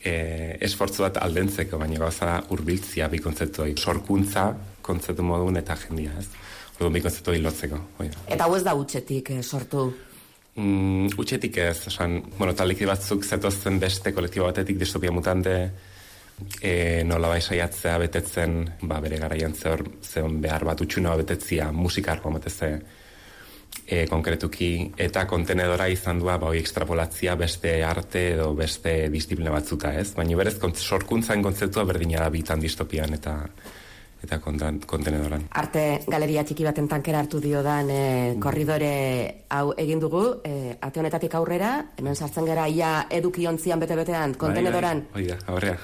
e, 0.00 0.56
esfortzu 0.64 1.04
bat 1.04 1.20
aldentzeko, 1.20 1.78
baina 1.80 2.00
gauza 2.00 2.28
da 2.28 2.38
urbiltzia 2.56 3.08
bi 3.12 3.20
kontzeptu. 3.20 3.68
Sorkuntza 3.76 4.50
kontzeptu 4.82 5.24
modun 5.26 5.60
eta 5.60 5.76
jendia, 5.84 6.16
ez? 6.18 6.28
Orduan 6.78 6.96
bi 6.96 7.04
kontzeptu 7.04 7.36
lotzeko. 7.44 7.80
hoi 7.98 8.08
da. 8.08 8.24
Eta 8.36 8.48
hau 8.48 8.56
ez 8.56 8.64
da 8.64 8.74
utxetik 8.74 9.30
eh, 9.36 9.42
sortu. 9.42 9.90
Mm, 10.56 11.12
utxetik 11.20 11.60
ez, 11.60 11.86
osan, 11.92 12.22
bueno, 12.38 12.56
taliki 12.56 12.88
batzuk 12.88 13.24
zetozen 13.24 13.78
beste 13.78 14.12
kolektibo 14.16 14.48
batetik 14.48 14.80
distopia 14.80 15.12
mutante 15.12 15.56
e, 16.60 17.02
nola 17.04 17.28
bai 17.32 17.40
saiatzea 17.40 17.98
betetzen, 18.02 18.62
ba, 18.82 19.00
bere 19.00 19.18
garaian 19.22 19.54
zehor, 19.54 19.84
zeon 20.02 20.40
behar 20.40 20.64
bat 20.68 20.80
utxuna 20.80 21.16
betetzia 21.20 21.70
musikarko 21.72 22.32
bateze 22.34 22.70
e, 23.86 24.06
konkretuki, 24.10 24.92
eta 24.98 25.26
kontenedora 25.30 25.88
izan 25.90 26.22
dua, 26.22 26.38
ba, 26.38 26.52
hoi 26.52 26.60
ekstrapolatzia 26.62 27.34
beste 27.40 27.80
arte 27.84 28.30
edo 28.34 28.52
beste 28.54 28.94
disiplina 29.12 29.52
batzuta, 29.54 29.94
ez? 29.98 30.12
Baina 30.16 30.38
berez, 30.38 30.56
sorkuntzan 30.60 31.42
kontzeptua 31.42 31.84
berdina 31.84 32.24
da 32.24 32.30
bitan 32.30 32.60
distopian 32.60 33.14
eta 33.18 33.36
eta 34.20 34.36
kontenedoran. 34.40 35.46
Arte 35.56 35.84
galeria 36.10 36.44
txiki 36.44 36.64
baten 36.66 36.88
tankera 36.90 37.22
hartu 37.22 37.40
diodan 37.40 37.88
e, 37.88 38.00
korridore 38.42 38.90
hau 39.48 39.70
egin 39.80 40.02
dugu, 40.02 40.24
e, 40.44 40.74
ate 40.76 41.00
honetatik 41.00 41.36
aurrera, 41.38 41.72
hemen 41.96 42.16
sartzen 42.16 42.48
gara 42.48 42.68
ia 42.68 43.06
edukiontzian 43.10 43.80
bete-betean, 43.80 44.36
kontenedoran, 44.40 45.06
Bai, 45.08 45.22
bai, 45.22 45.22
hoi 45.22 45.30
da, 45.32 45.38
aurrea. 45.54 45.78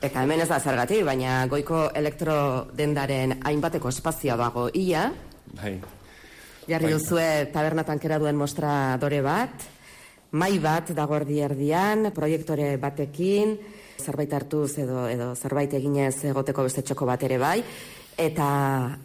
Eta 0.00 0.22
hemen 0.24 0.40
ez 0.40 0.48
da 0.48 0.58
zergatik, 0.60 1.04
baina 1.04 1.44
goiko 1.50 1.88
elektrodendaren 1.96 3.36
hainbateko 3.44 3.92
espazioa 3.92 4.36
dago. 4.40 4.68
Ia, 4.74 5.10
Bai. 5.60 5.74
jarri 6.68 6.88
Bai. 6.88 6.94
duzue 6.94 7.28
taberna 7.52 7.84
tankera 7.84 8.18
duen 8.18 8.36
mostradore 8.36 9.20
bat, 9.20 9.68
mai 10.32 10.58
bat 10.62 10.92
dago 10.96 11.16
erdi 11.18 11.40
erdian, 11.44 12.10
proiektore 12.14 12.76
batekin, 12.80 13.58
zerbait 14.00 14.32
hartuz 14.32 14.78
edo, 14.78 15.04
edo 15.08 15.34
zerbait 15.34 15.72
eginez 15.76 16.24
egoteko 16.30 16.64
beste 16.64 16.82
txoko 16.86 17.04
bat 17.04 17.22
ere 17.28 17.36
bai, 17.38 17.58
eta 18.16 18.48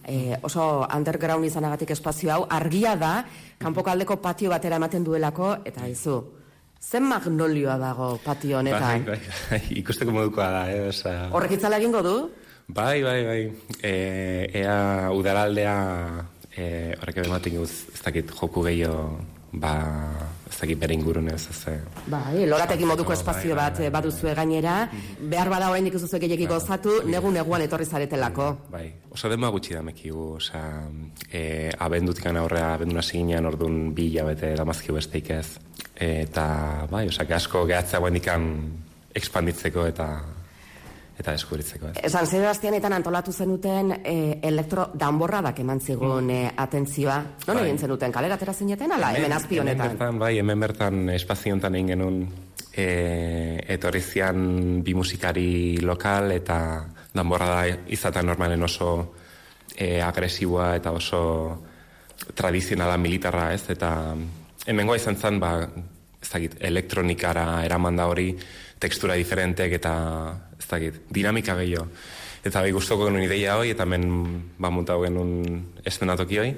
e, 0.03 0.37
oso 0.43 0.85
underground 0.85 1.45
izanagatik 1.47 1.91
espazio 1.91 2.31
hau 2.31 2.41
argia 2.49 2.95
da, 2.95 3.17
kanpokaldeko 3.59 4.21
patio 4.23 4.53
batera 4.53 4.79
ematen 4.79 5.03
duelako, 5.03 5.57
eta 5.65 5.87
izu, 5.91 6.21
zen 6.85 7.07
magnolioa 7.09 7.77
dago 7.81 8.15
patio 8.23 8.57
Bai, 8.57 8.61
honetan? 8.61 9.05
bai, 9.05 9.19
bai, 9.49 9.61
ikusteko 9.81 10.11
modukoa 10.11 10.49
da, 10.53 10.63
eh, 10.71 10.87
osea... 10.89 11.29
Horrek 11.33 11.57
itzala 11.57 11.81
egingo 11.81 12.03
du? 12.05 12.15
Bai, 12.67 13.03
bai, 13.03 13.19
bai. 13.25 13.41
E, 13.81 13.93
ea 14.61 15.11
udaraldea 15.13 15.75
e, 16.55 16.95
horrek 17.01 17.23
ematen 17.25 17.59
guz, 17.59 17.71
ez 17.93 18.01
dakit 18.05 18.31
joku 18.33 18.63
gehiago, 18.65 19.19
ba, 19.61 19.73
ez 20.49 20.57
dakit 20.57 20.79
bere 20.81 20.95
ingurunez, 20.97 21.41
ez 21.51 21.59
eh. 21.69 21.77
Bai, 22.09 22.45
lorategi 22.49 22.87
moduko 22.89 23.13
Bai, 23.13 23.19
espazio 23.19 23.53
bai, 23.53 23.59
bat 23.59 23.77
bai, 23.81 23.85
eh, 23.87 23.91
baduzue 23.93 24.33
gainera, 24.37 24.77
behar 25.19 25.51
bada 25.53 25.69
oraindik 25.69 25.97
ez 25.99 26.01
duzu 26.05 26.19
gehiagik 26.21 26.49
gozatu, 26.49 27.01
negu 27.05 27.31
neguan 27.33 27.65
etorri 27.65 27.85
zaretelako. 27.85 28.49
Bai, 28.73 28.87
oso 29.13 29.29
denba 29.29 29.51
gutxi 29.53 29.77
da 29.77 29.83
mekigu, 29.85 30.35
osea, 30.39 30.65
e, 31.29 31.69
abendutikan 31.77 32.41
aurrea, 32.41 32.73
abenduna 32.79 33.05
ziginean 33.05 33.45
orduan 33.45 33.93
bi 33.93 34.09
hilabete 34.09 34.55
damazkiu 34.57 34.97
besteik 34.97 35.29
ez. 35.37 35.47
Eta, 35.95 36.87
bai, 36.91 37.07
osea, 37.07 37.27
asko 37.35 37.65
gehatzea 37.69 38.01
guendikan 38.03 38.49
expanditzeko 39.15 39.85
eta 39.87 40.09
eta 41.15 41.31
deskubritzeko 41.31 41.93
ez. 41.93 42.11
San 42.11 42.27
Sebastianetan 42.27 42.93
antolatu 42.97 43.31
zenuten 43.31 43.93
e, 44.03 44.39
elektro 44.43 44.89
danborradak 44.93 45.61
eman 45.63 45.79
zigun 45.79 46.29
e, 46.29 46.39
atentzioa. 46.51 47.19
Non 47.47 47.55
Bai. 47.55 47.63
egin 47.63 47.79
zenuten, 47.79 48.11
kalera 48.11 48.35
atera 48.35 48.53
zineten, 48.53 48.91
ala, 48.91 49.13
hemen 49.15 49.31
azpi 49.31 49.55
Hemen 49.55 49.69
honetan. 49.71 49.95
bertan, 49.95 50.19
bai, 50.19 50.33
hemen 50.39 50.59
bertan 50.59 51.09
espazio 51.15 51.53
honetan 51.53 51.75
egin 51.79 51.93
genuen 51.93 52.19
e, 52.73 52.87
etorri 53.77 54.01
zian 54.01 54.83
bi 54.83 54.93
musikari 54.93 55.77
lokal 55.79 56.31
eta 56.35 56.59
danborra 57.15 57.47
da 57.47 57.61
izaten 57.87 58.27
normalen 58.27 58.63
oso 58.63 59.13
e, 59.77 60.01
agresiboa 60.01 60.75
eta 60.75 60.91
oso 60.91 61.21
tradizionala 62.35 62.97
militarra 62.97 63.53
ez, 63.53 63.69
eta 63.69 64.15
hemengoa 64.65 64.97
izan 64.97 65.17
zen, 65.17 65.39
ba, 65.39 65.67
ez 66.21 66.29
dakit, 66.31 66.57
elektronikara 66.59 67.63
eraman 67.65 67.97
da 67.97 68.07
hori, 68.09 68.31
tekstura 68.81 69.15
diferentek 69.19 69.77
eta, 69.77 69.95
ez 70.59 70.67
dakit, 70.69 71.01
dinamika 71.13 71.55
gehiago. 71.59 71.87
Eta 72.45 72.61
bai 72.61 72.71
gustoko 72.75 73.07
genuen 73.07 73.25
ideia 73.25 73.55
hoi, 73.57 73.71
eta 73.73 73.85
hemen 73.87 74.09
ba, 74.57 74.69
montau 74.69 74.99
genuen 75.03 75.63
eszenatoki 75.85 76.41
hoi. 76.41 76.51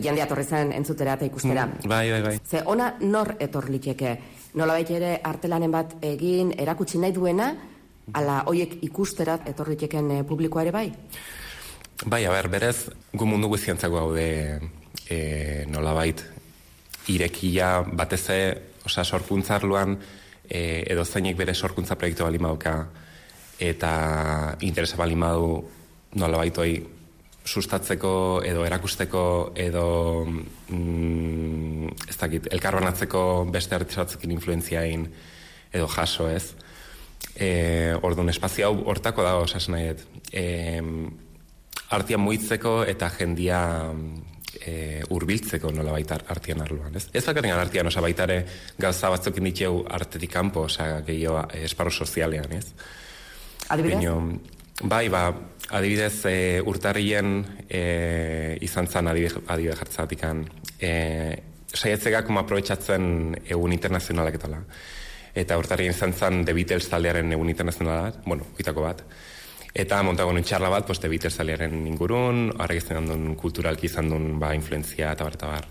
jendea 0.00 0.24
torri 0.26 0.44
zen 0.44 0.70
entzutera 0.72 1.18
eta 1.18 1.26
ikustera. 1.28 1.66
Mm, 1.66 1.88
bai, 1.88 2.10
bai, 2.10 2.22
bai. 2.22 2.38
Ze 2.48 2.62
ona 2.64 2.94
nor 3.00 3.34
etor 3.38 3.68
liteke? 3.68 4.14
Nolabait 4.54 4.88
ere 4.90 5.10
artelanen 5.22 5.70
bat 5.70 5.92
egin 6.02 6.54
erakutsi 6.56 6.98
nahi 6.98 7.12
duena, 7.12 7.50
ala 8.16 8.40
hoiek 8.48 8.78
ikustera 8.82 9.38
etor 9.46 9.68
liteken 9.68 10.10
eh, 10.10 10.22
publikoa 10.24 10.64
ere 10.64 10.72
bai? 10.72 10.86
Bai, 12.06 12.24
a 12.24 12.32
ber, 12.32 12.48
berez, 12.48 12.88
gu 13.12 13.26
mundu 13.28 13.50
guztiantzako 13.52 13.98
gaude 14.00 14.26
e, 15.04 15.66
nolabait 15.68 16.24
irekia 17.14 17.80
batez 17.92 18.22
ere, 18.30 18.48
osea, 18.86 19.04
sorkuntzarluan 19.04 19.96
e, 20.48 20.84
edo 20.90 21.04
zeinek 21.04 21.36
bere 21.38 21.54
sorkuntza 21.54 21.96
proiektu 21.98 22.26
bali 22.26 22.38
mauka 22.38 22.74
eta 23.60 23.92
interesa 24.66 24.96
bali 24.96 25.16
madu 25.16 25.60
nolabait 26.16 26.56
hoi 26.58 26.72
sustatzeko 27.44 28.42
edo 28.46 28.64
erakusteko 28.66 29.22
edo 29.58 29.84
mm, 30.26 31.92
ez 32.08 32.16
dakit, 32.20 32.48
elkarbanatzeko 32.52 33.22
beste 33.52 33.76
artisatzekin 33.76 34.34
influenziain 34.34 35.06
edo 35.72 35.86
jaso 35.88 36.28
ez. 36.30 36.52
E, 37.36 37.94
orduan, 38.02 38.28
espazio 38.32 38.68
hau 38.68 38.84
hortako 38.92 39.24
da, 39.24 39.36
osasen 39.40 39.76
nahi 39.76 39.94
e, 40.32 40.44
artia 41.90 42.18
muitzeko 42.18 42.80
eta 42.88 43.10
jendia 43.18 43.60
e, 44.66 45.02
urbiltzeko 45.10 45.72
nola 45.74 45.92
baita 45.96 46.18
artian 46.28 46.62
arluan. 46.62 46.96
Ez, 46.96 47.08
ez 47.12 47.24
bakarren 47.26 47.56
artian, 47.56 47.90
osa 47.90 48.02
baitare 48.04 48.40
gauza 48.78 49.10
batzukin 49.12 49.48
ditxeu 49.50 49.84
artetik 49.88 50.32
kanpo, 50.32 50.66
osa 50.68 51.00
gehiago 51.06 51.44
esparru 51.64 51.90
sozialean, 51.90 52.52
ez? 52.58 52.66
Adibidez? 53.70 54.00
bai, 54.82 55.08
ba, 55.12 55.24
adibidez 55.70 56.24
e, 56.26 56.36
urtarrien 56.66 57.44
e, 57.68 58.58
izan 58.64 58.88
zan 58.88 59.10
adibidez, 59.12 59.36
adibidez 59.46 59.78
jartzatikan. 59.78 60.44
E, 60.80 60.92
saiatzegak 61.70 62.30
ma 62.34 62.42
aprobetsatzen 62.44 63.36
egun 63.44 63.72
internazionalak 63.76 64.40
etala. 64.40 64.62
Eta 65.34 65.58
urtarrien 65.60 65.94
izan 65.94 66.12
zan 66.12 66.44
The 66.44 66.54
Beatles 66.56 66.88
taldearen 66.90 67.30
egun 67.32 67.52
internazionalak, 67.52 68.24
bueno, 68.26 68.48
oitako 68.58 68.88
bat. 68.88 69.04
Eta 69.74 70.00
montago 70.02 70.32
nuen 70.34 70.44
txarla 70.44 70.70
bat, 70.72 70.86
poste 70.86 71.08
Beatles 71.10 71.36
taldearen 71.36 71.84
ingurun, 71.86 72.48
horrek 72.58 72.82
izan 72.82 73.06
duen 73.06 73.34
kulturalki 73.38 73.86
izan 73.86 74.10
duen 74.10 74.38
ba, 74.42 74.50
influenzia 74.56 75.12
eta 75.14 75.26
bar, 75.26 75.36
eta 75.38 75.50
bar. 75.50 75.68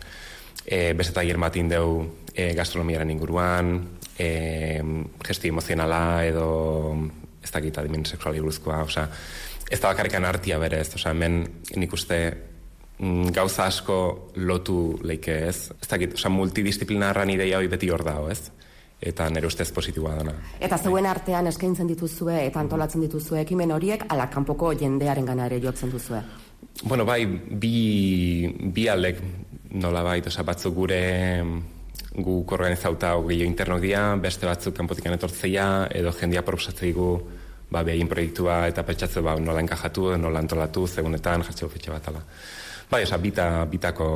E, 0.65 0.93
Bezeta 0.95 1.23
bat 1.37 1.55
indeu 1.55 2.05
e, 2.33 2.53
gastronomiaren 2.55 3.11
inguruan, 3.11 3.73
e, 4.17 4.81
gesti 5.25 5.49
emozionala 5.49 6.23
edo 6.25 6.95
ez 7.43 7.51
dakit 7.51 7.77
adimen 7.77 8.05
seksuali 8.05 8.39
buruzkoa, 8.39 8.83
osea, 8.83 9.07
ez 9.69 9.79
da 9.79 9.91
bakarrikan 9.91 10.25
artia 10.25 10.59
berez, 10.59 10.93
osea, 10.95 11.11
hemen 11.11 11.43
nik 11.75 11.93
uste 11.93 12.19
mm, 12.99 13.33
gauza 13.35 13.65
asko 13.65 14.31
lotu 14.35 14.99
leike 15.03 15.35
ez, 15.49 15.71
ez 15.75 15.87
dakit, 15.89 16.15
osea, 16.15 16.31
multidisciplinarran 16.31 17.29
ideia 17.35 17.59
hori 17.59 17.67
beti 17.67 17.91
hor 17.91 18.05
dago, 18.07 18.29
ez? 18.31 18.51
Eta 19.01 19.29
nire 19.29 19.47
ustez 19.47 19.71
positiboa 19.71 20.15
dana. 20.19 20.33
Eta 20.59 20.77
zeuen 20.77 21.07
artean 21.07 21.47
eskaintzen 21.47 21.87
dituzue 21.87 22.45
eta 22.45 22.59
antolatzen 22.59 23.01
dituzue 23.01 23.41
ekimen 23.41 23.71
horiek 23.71 24.05
ala 24.09 24.27
kanpoko 24.27 24.73
jendearen 24.75 25.25
gana 25.25 25.47
ere 25.47 25.61
jotzen 25.63 25.91
duzue? 25.91 26.21
Bueno, 26.83 27.05
bai, 27.05 27.25
bi, 27.25 28.47
bi 28.73 28.87
alek 28.87 29.21
nola 29.71 30.03
bai, 30.03 30.19
oza, 30.25 30.43
batzuk 30.43 30.75
gure 30.75 31.01
guk 32.19 32.51
organizauta 32.51 33.13
gehiago 33.27 33.47
internok 33.47 33.81
dira, 33.83 34.03
beste 34.19 34.47
batzuk 34.47 34.75
kanpotikan 34.75 35.15
etortzeia, 35.15 35.87
edo 35.95 36.11
jendia 36.11 36.43
proposatzeigu 36.43 37.09
ba, 37.71 37.83
behin 37.85 38.09
proiektua 38.09 38.65
eta 38.67 38.83
petxatze 38.83 39.23
ba, 39.23 39.37
nola 39.39 39.61
enkajatu, 39.63 40.09
nola 40.17 40.41
antolatu, 40.43 40.87
zegunetan, 40.87 41.45
jartzeko 41.47 41.71
fetxe 41.71 41.93
bat 41.93 42.07
ala. 42.11 42.23
Bai, 42.89 43.03
oza, 43.05 43.19
bita, 43.21 43.49
bitako 43.69 44.07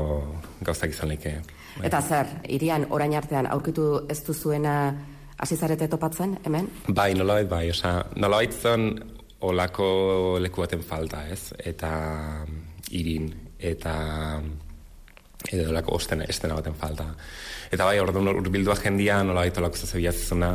gauzak 0.66 0.96
izan 0.96 1.14
leike. 1.14 1.38
Bai. 1.78 1.88
Eta 1.90 2.02
zer, 2.02 2.28
irian 2.54 2.86
orain 2.94 3.16
artean 3.18 3.48
aurkitu 3.50 4.06
ez 4.10 4.20
duzuena 4.26 4.76
hasi 5.42 5.58
zarete 5.58 5.88
topatzen, 5.90 6.38
hemen? 6.46 6.70
Bai, 6.88 7.14
nolabait 7.18 7.50
bai, 7.50 7.70
oza, 7.74 7.96
nolabait 8.16 8.54
zen 8.54 8.92
olako 9.44 9.88
leku 10.40 10.64
baten 10.64 10.84
falta, 10.86 11.26
ez? 11.28 11.52
Eta 11.60 11.92
irin, 12.96 13.28
eta 13.60 13.96
edo 15.52 15.70
olako 15.74 15.98
osten, 15.98 16.24
estena 16.30 16.56
baten 16.60 16.78
falta. 16.80 17.10
Eta 17.74 17.90
bai, 17.90 17.98
orduan 18.00 18.32
urbildua 18.36 18.78
jendia 18.80 19.22
nolabait 19.26 19.58
olako 19.58 19.82
zazebiatzena, 19.84 20.54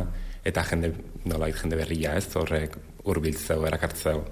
eta 0.49 0.63
jende, 0.71 0.93
nolait 1.29 1.57
jende 1.59 1.77
berria, 1.77 2.15
ez, 2.17 2.25
horrek 2.39 2.77
urbiltzeu, 3.09 3.61
erakartzeu. 3.67 4.23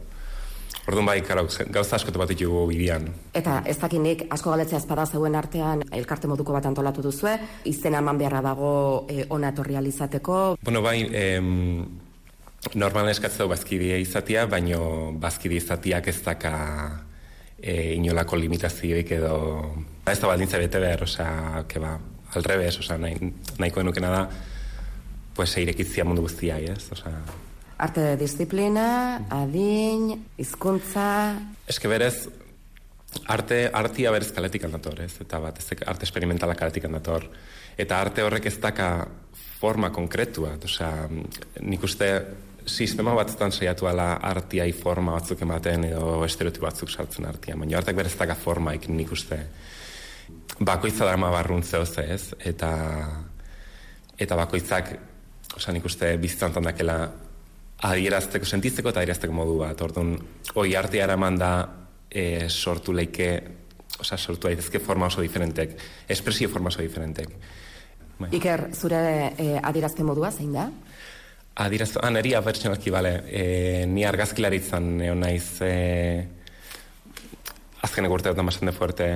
Orduan 0.87 1.05
bai, 1.09 1.17
karo, 1.21 1.43
gauza 1.75 1.97
asko 1.97 2.13
bat 2.15 2.29
ditugu 2.31 2.61
bidian. 2.69 3.09
Eta 3.35 3.59
ez 3.67 3.75
dakinik, 3.81 4.23
asko 4.31 4.53
galetzea 4.53 4.79
espada 4.79 5.03
zeuen 5.05 5.35
artean, 5.35 5.81
elkarte 5.91 6.29
moduko 6.31 6.53
bat 6.55 6.65
antolatu 6.69 7.03
duzue, 7.03 7.33
izena 7.67 7.99
eman 7.99 8.17
beharra 8.17 8.39
dago 8.45 8.69
e, 9.11 9.25
ona 9.29 9.51
etorri 9.51 9.75
alizateko. 9.75 10.37
Bueno, 10.63 10.81
bai, 10.81 11.01
em, 11.11 11.49
normalan 12.73 13.11
eskatzeu 13.11 13.49
bazkidea 13.51 13.97
izatea, 13.99 14.45
baino 14.47 15.11
bazkidea 15.19 15.59
izatiak 15.59 16.07
ez 16.07 16.21
daka 16.23 16.53
e, 17.59 17.93
inolako 17.97 18.39
limitazioik 18.39 19.11
edo... 19.17 19.33
Ez 20.07 20.21
da 20.21 20.29
baldintza 20.31 20.61
bete 20.61 20.79
behar, 20.79 21.03
osea, 21.03 21.65
que 21.67 21.83
ba, 21.83 21.97
al 22.33 22.47
revés, 22.47 22.77
osea, 22.79 22.95
nahi, 23.01 23.33
nahiko 23.59 23.83
denukena 23.83 24.13
da, 24.13 24.23
pues 25.35 25.51
eirekitzia 25.59 26.07
mundu 26.07 26.23
guztia, 26.29 26.61
ez? 26.63 26.87
O 26.95 26.95
sea, 26.95 27.19
arte 27.77 28.01
de 28.01 28.17
disciplina, 28.17 29.27
adin, 29.29 30.25
hizkuntza. 30.37 31.37
Eske 31.69 31.89
berez 31.91 32.27
arte 33.29 33.67
artia 33.73 34.11
berez 34.11 34.31
kaletik 34.33 34.65
dator, 34.71 34.99
ez? 35.05 35.13
Eta 35.21 35.39
bat, 35.41 35.59
ez 35.59 35.77
arte 35.85 36.05
experimentala 36.05 36.55
kaletik 36.55 36.89
dator. 36.89 37.29
Eta 37.77 38.01
arte 38.01 38.25
horrek 38.25 38.49
ez 38.49 38.57
daka 38.61 39.07
forma 39.59 39.91
konkretua, 39.93 40.57
osea, 40.63 41.07
nik 41.61 41.83
uste 41.83 42.11
sistema 42.67 43.13
batzutan 43.15 43.51
saiatu 43.51 43.87
ala 43.87 44.17
artiai 44.21 44.71
forma 44.75 45.13
batzuk 45.15 45.41
ematen 45.41 45.87
edo 45.87 46.23
estereotipo 46.25 46.65
batzuk 46.67 46.91
sartzen 46.91 47.25
artia, 47.25 47.55
baina 47.55 47.77
artek 47.79 47.95
berez 47.95 48.15
daka 48.19 48.35
forma 48.35 48.73
ikin 48.75 48.97
nik 48.97 49.11
uste 49.11 49.39
bakoitza 50.59 51.05
dama 51.05 51.31
barruntze 51.31 51.79
ez, 52.03 52.33
eta 52.39 52.71
eta 54.17 54.35
bakoitzak 54.35 54.97
Osa, 55.55 55.71
nik 55.71 55.85
uste 55.87 56.17
bizitzan 56.19 56.51
dakela 56.61 57.07
adierazteko, 57.85 58.45
sentitzeko 58.45 58.89
eta 58.89 59.01
adierazteko 59.03 59.35
modu 59.35 59.59
bat. 59.61 59.81
Orduan, 59.85 60.15
hoi 60.55 60.73
artea 60.75 61.05
eraman 61.05 61.37
da 61.37 61.51
e, 62.09 62.47
sortu 62.49 62.95
leike, 62.95 63.29
osa, 63.99 64.17
sortu 64.17 64.49
daitezke 64.49 64.79
forma 64.79 65.07
oso 65.11 65.21
diferentek, 65.21 65.77
espresio 66.09 66.49
forma 66.49 66.71
oso 66.73 66.81
diferentek. 66.81 67.33
Bai. 68.17 68.31
Iker, 68.33 68.69
zure 68.73 68.99
e, 69.37 69.49
adierazte 69.61 70.05
modua 70.05 70.31
zein 70.31 70.55
da? 70.55 70.69
Adierazte, 71.57 72.01
ah, 72.01 72.09
neri 72.13 72.33
abertsionalki, 72.37 72.93
bale, 72.93 73.13
e, 73.29 73.85
ni 73.89 74.05
argazkilaritzan 74.05 74.89
egon 75.05 75.21
naiz 75.25 75.61
e, 75.65 75.73
azken 77.85 78.05
egurte 78.09 78.33
dut 78.33 78.61
de 78.61 78.71
fuerte 78.73 79.09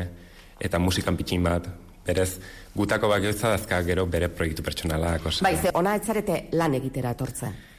eta 0.62 0.78
musikan 0.80 1.18
pitxin 1.18 1.44
bat, 1.44 1.66
berez, 2.06 2.38
gutako 2.76 3.10
bakiotza 3.10 3.50
dazka 3.50 3.82
gero 3.82 4.06
bere 4.06 4.30
proiektu 4.30 4.62
pertsonalak. 4.62 5.26
Bai, 5.42 5.58
ze, 5.58 5.72
ona 5.74 5.96
etzarete 5.98 6.48
lan 6.54 6.74
egitera 6.78 7.14
etortzen? 7.18 7.71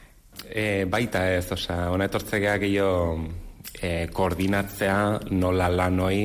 E, 0.48 0.84
baita 0.88 1.26
ez, 1.32 1.46
osa, 1.52 1.90
ona 1.92 2.08
etortzea 2.08 2.56
gehiago 2.60 3.20
e, 3.80 4.08
koordinatzea 4.12 4.96
nola 5.30 5.68
lanoi 5.68 6.18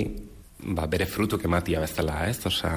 ba, 0.75 0.87
bere 0.87 1.05
frutuk 1.05 1.43
ematia 1.45 1.81
bezala, 1.83 2.23
ez? 2.27 2.39
Osa, 2.45 2.73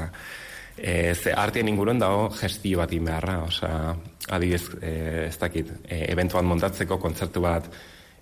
e, 0.76 1.14
ze 1.14 1.32
artien 1.32 1.68
inguruen 1.68 1.98
dago 1.98 2.28
gestio 2.38 2.82
bat 2.82 2.92
inbeharra, 2.92 3.40
osa, 3.46 3.94
adibidez, 4.28 4.66
e, 4.80 4.92
ez 5.28 5.38
dakit, 5.38 5.72
e, 5.86 6.04
eventuan 6.12 6.48
montatzeko, 6.48 6.98
kontzertu 7.02 7.42
bat, 7.44 7.70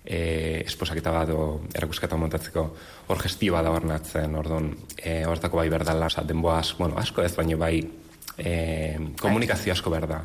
e, 0.03 0.63
esposaketa 0.65 1.13
bat 1.13 1.33
o 1.35 1.43
erakusketa 1.75 2.17
montatzeko 2.17 2.65
hor 3.07 3.21
gestio 3.23 3.55
bat 3.57 3.67
abarnatzen, 3.69 4.35
ordon 4.35 4.71
e, 4.97 5.23
hortako 5.27 5.61
bai 5.61 5.69
berdala, 5.69 6.09
oza, 6.09 6.23
denboa 6.23 6.61
bueno, 6.77 6.97
asko 6.97 7.23
ez, 7.23 7.35
baino 7.35 7.57
bai 7.57 7.75
e, 8.37 8.97
komunikazio 9.19 9.73
asko 9.73 9.91
berda. 9.93 10.23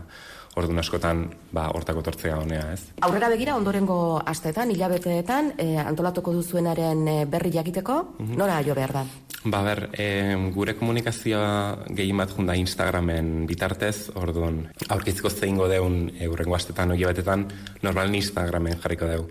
Orduan 0.54 0.78
askotan, 0.78 1.24
ba, 1.52 1.66
hortako 1.74 2.02
tortzea 2.06 2.38
honea, 2.38 2.68
ez? 2.72 2.92
Aurrera 3.02 3.28
begira, 3.32 3.56
ondorengo 3.58 4.20
asteetan, 4.24 4.70
hilabeteetan, 4.70 5.52
e, 5.58 5.76
antolatuko 5.82 6.32
duzuenaren 6.36 7.06
e, 7.08 7.16
berri 7.26 7.50
jakiteko, 7.54 8.00
mm 8.18 8.34
nora 8.38 8.60
jo 8.66 8.74
behar 8.74 8.92
da? 8.92 9.04
Ba, 9.44 9.62
ber, 9.66 9.88
e, 9.92 10.34
gure 10.54 10.74
komunikazioa 10.78 11.86
gehi 11.90 12.12
bat 12.16 12.30
junda 12.36 12.54
Instagramen 12.56 13.46
bitartez, 13.46 14.10
orduan, 14.14 14.62
aurkitzko 14.88 15.30
zeingo 15.30 15.68
deun 15.68 16.06
e, 16.18 16.28
urrengo 16.28 16.54
astetan, 16.54 16.94
hori 16.94 17.04
batetan, 17.04 17.48
normalen 17.82 18.14
Instagramen 18.22 18.78
jarriko 18.80 19.10
deu 19.10 19.26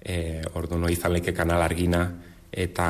e, 0.00 0.42
ordu 0.54 0.78
no 0.78 0.88
izan 0.88 1.12
leke 1.12 1.34
kanal 1.34 1.62
argina 1.62 2.06
eta 2.52 2.88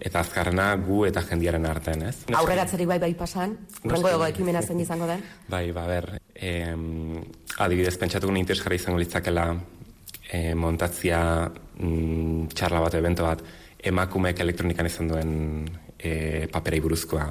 eta 0.00 0.22
azkarrena 0.24 0.72
gu 0.80 1.04
eta 1.08 1.22
jendiaren 1.28 1.66
artean, 1.68 2.06
ez? 2.08 2.16
Aurreratzeri 2.36 2.86
bai 2.88 2.98
bai 3.02 3.12
pasan, 3.14 3.56
rengo 3.84 4.08
ego 4.08 4.26
ekimena 4.26 4.62
zen 4.62 4.80
izango 4.80 5.06
den? 5.10 5.22
Bai, 5.48 5.70
ba, 5.76 5.86
ber, 5.86 6.08
em, 6.34 7.20
adibidez, 7.58 7.96
pentsatu 8.00 8.30
guen 8.30 8.40
interes 8.40 8.64
izango 8.80 8.98
litzakela 8.98 9.46
e, 10.30 10.54
montatzia 10.54 11.20
mm, 11.78 12.48
txarla 12.54 12.80
bat, 12.80 12.94
evento 12.94 13.26
bat, 13.28 13.44
emakumeek 13.82 14.40
elektronikan 14.40 14.86
izan 14.86 15.08
duen 15.08 15.32
e, 15.98 16.46
paperei 16.52 16.80
buruzkoa 16.80 17.28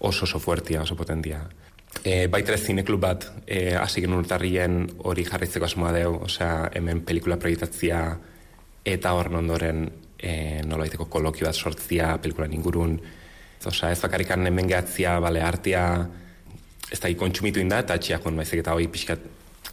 oso 0.00 0.24
oso 0.24 0.38
fuertia, 0.40 0.82
oso 0.82 0.96
potentia. 0.96 1.42
E, 2.04 2.28
baitere 2.32 2.56
zineklub 2.56 3.00
bat 3.02 3.26
e, 3.46 3.74
hasi 3.76 4.00
genuen 4.00 4.22
urtarrien 4.22 4.86
hori 5.04 5.24
jarritzeko 5.26 5.66
asmoa 5.66 5.92
deu, 5.92 6.14
osea, 6.24 6.70
hemen 6.78 7.02
pelikula 7.04 7.36
proiektatzia 7.36 8.00
eta 8.88 9.12
hor 9.12 9.28
ondoren 9.36 9.90
e, 10.22 10.62
nolaiteko 10.66 11.06
kolokio 11.10 11.46
bat 11.46 11.54
sortzia 11.56 12.18
pelikulan 12.22 12.52
ingurun. 12.52 13.00
Osea, 13.66 13.90
ez 13.92 14.00
bakarrikan 14.00 14.46
hemen 14.46 14.68
gehatzia, 14.68 15.18
bale, 15.20 15.42
artia, 15.42 16.06
ez 16.90 17.00
da 17.00 17.08
ikontsumitu 17.12 17.60
inda, 17.60 17.78
eta 17.84 17.98
txiak 17.98 18.24
hon 18.26 18.36
baizik 18.36 18.62
eta 18.62 18.74
hori 18.74 18.88
pixkat 18.88 19.20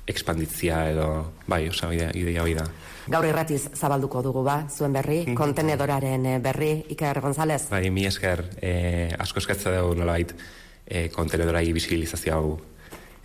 ekspanditzia 0.07 0.89
edo, 0.91 1.07
bai, 1.47 1.67
osea, 1.69 1.91
idea, 1.95 2.11
idea 2.15 2.43
hori 2.43 2.53
da. 2.55 2.65
Gaur 3.07 3.25
irratiz 3.27 3.69
zabalduko 3.75 4.21
dugu 4.21 4.43
ba, 4.43 4.65
zuen 4.69 4.93
berri, 4.93 5.21
Mhm. 5.25 5.35
kontenedoraren 5.35 6.25
eh, 6.25 6.39
berri, 6.39 6.85
Iker 6.89 7.21
González. 7.21 7.69
Bai, 7.69 7.89
mi 7.89 8.05
esker, 8.05 8.43
e, 8.61 9.13
asko 9.19 9.39
eskatza 9.39 9.71
dugu 9.77 9.95
nolabait 9.95 10.33
e, 10.85 11.07
kontenedorai 11.09 11.71
bisibilizazio 11.73 12.33
hau 12.33 12.59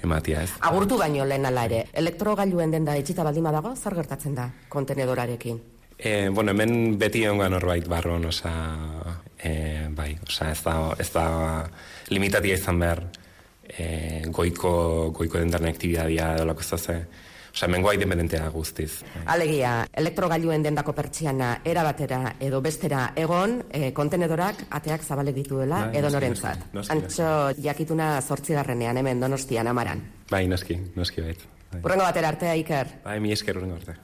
ematia 0.02 0.42
ez. 0.42 0.50
Agurtu 0.60 0.98
baino 0.98 1.24
lehen 1.24 1.46
ala 1.46 1.64
ere, 1.64 1.84
elektrogailuen 1.92 2.70
denda 2.70 2.96
etxita 2.96 3.22
baldima 3.24 3.52
dago, 3.52 3.74
zer 3.76 3.94
gertatzen 3.94 4.34
da 4.34 4.48
kontenedorarekin? 4.68 5.60
E, 6.04 6.28
bueno, 6.34 6.50
hemen 6.50 6.98
beti 6.98 7.22
egon 7.24 7.38
norbait 7.54 7.86
barron, 7.88 8.24
osa, 8.26 8.50
e, 9.38 9.86
bai, 9.94 10.16
osa, 10.26 10.50
ez 10.50 10.62
da, 10.64 10.74
ez 10.98 11.10
da 11.14 11.26
limitatia 12.10 12.56
izan 12.58 12.80
behar 12.82 13.04
e, 13.68 14.24
goiko, 14.34 15.12
goiko 15.14 15.38
dendaren 15.38 15.70
aktibidadia 15.70 16.32
edo 16.34 16.48
lako 16.48 16.60
ez 16.66 16.70
da 16.74 16.78
ze. 16.78 16.96
Osa, 17.52 17.66
hemen 17.68 17.82
goa 17.84 17.92
independentea 17.94 18.48
guztiz. 18.48 19.02
Alegia, 19.28 19.86
elektrogailuen 19.92 20.62
dendako 20.64 20.94
pertsiana 20.96 21.58
erabatera 21.68 22.34
edo 22.40 22.62
bestera 22.64 23.10
egon, 23.14 23.58
e, 23.70 23.92
kontenedorak 23.92 24.64
ateak 24.70 25.04
zabalek 25.04 25.36
dituela 25.36 25.84
Bai, 25.86 25.98
edo 26.00 26.08
noski, 26.08 26.16
norentzat. 26.16 26.62
noski, 26.72 26.76
noski, 26.80 26.92
Antxo 26.96 27.62
jakituna 27.62 28.14
zortzigarrenean 28.22 28.96
hemen 28.96 29.20
donostian 29.20 29.68
amaran. 29.68 30.00
Bai, 30.30 30.46
noski, 30.48 30.80
noski 30.96 31.20
bait. 31.20 31.44
Bai, 31.72 31.82
Urrengo 31.84 32.08
batera 32.08 32.32
artea, 32.32 32.56
Iker. 32.56 32.96
bai 33.04 33.20
mi 33.20 33.32
esker 33.32 33.56
urrengo 33.60 33.76
arte. 33.76 34.00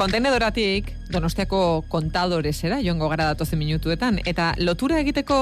Kontenedoratik 0.00 0.94
Donostiako 1.12 1.84
kontadoresera 1.92 2.78
joango 2.80 3.10
gara 3.12 3.26
datozen 3.34 3.60
minutuetan 3.60 4.20
eta 4.24 4.54
lotura 4.64 5.00
egiteko 5.02 5.40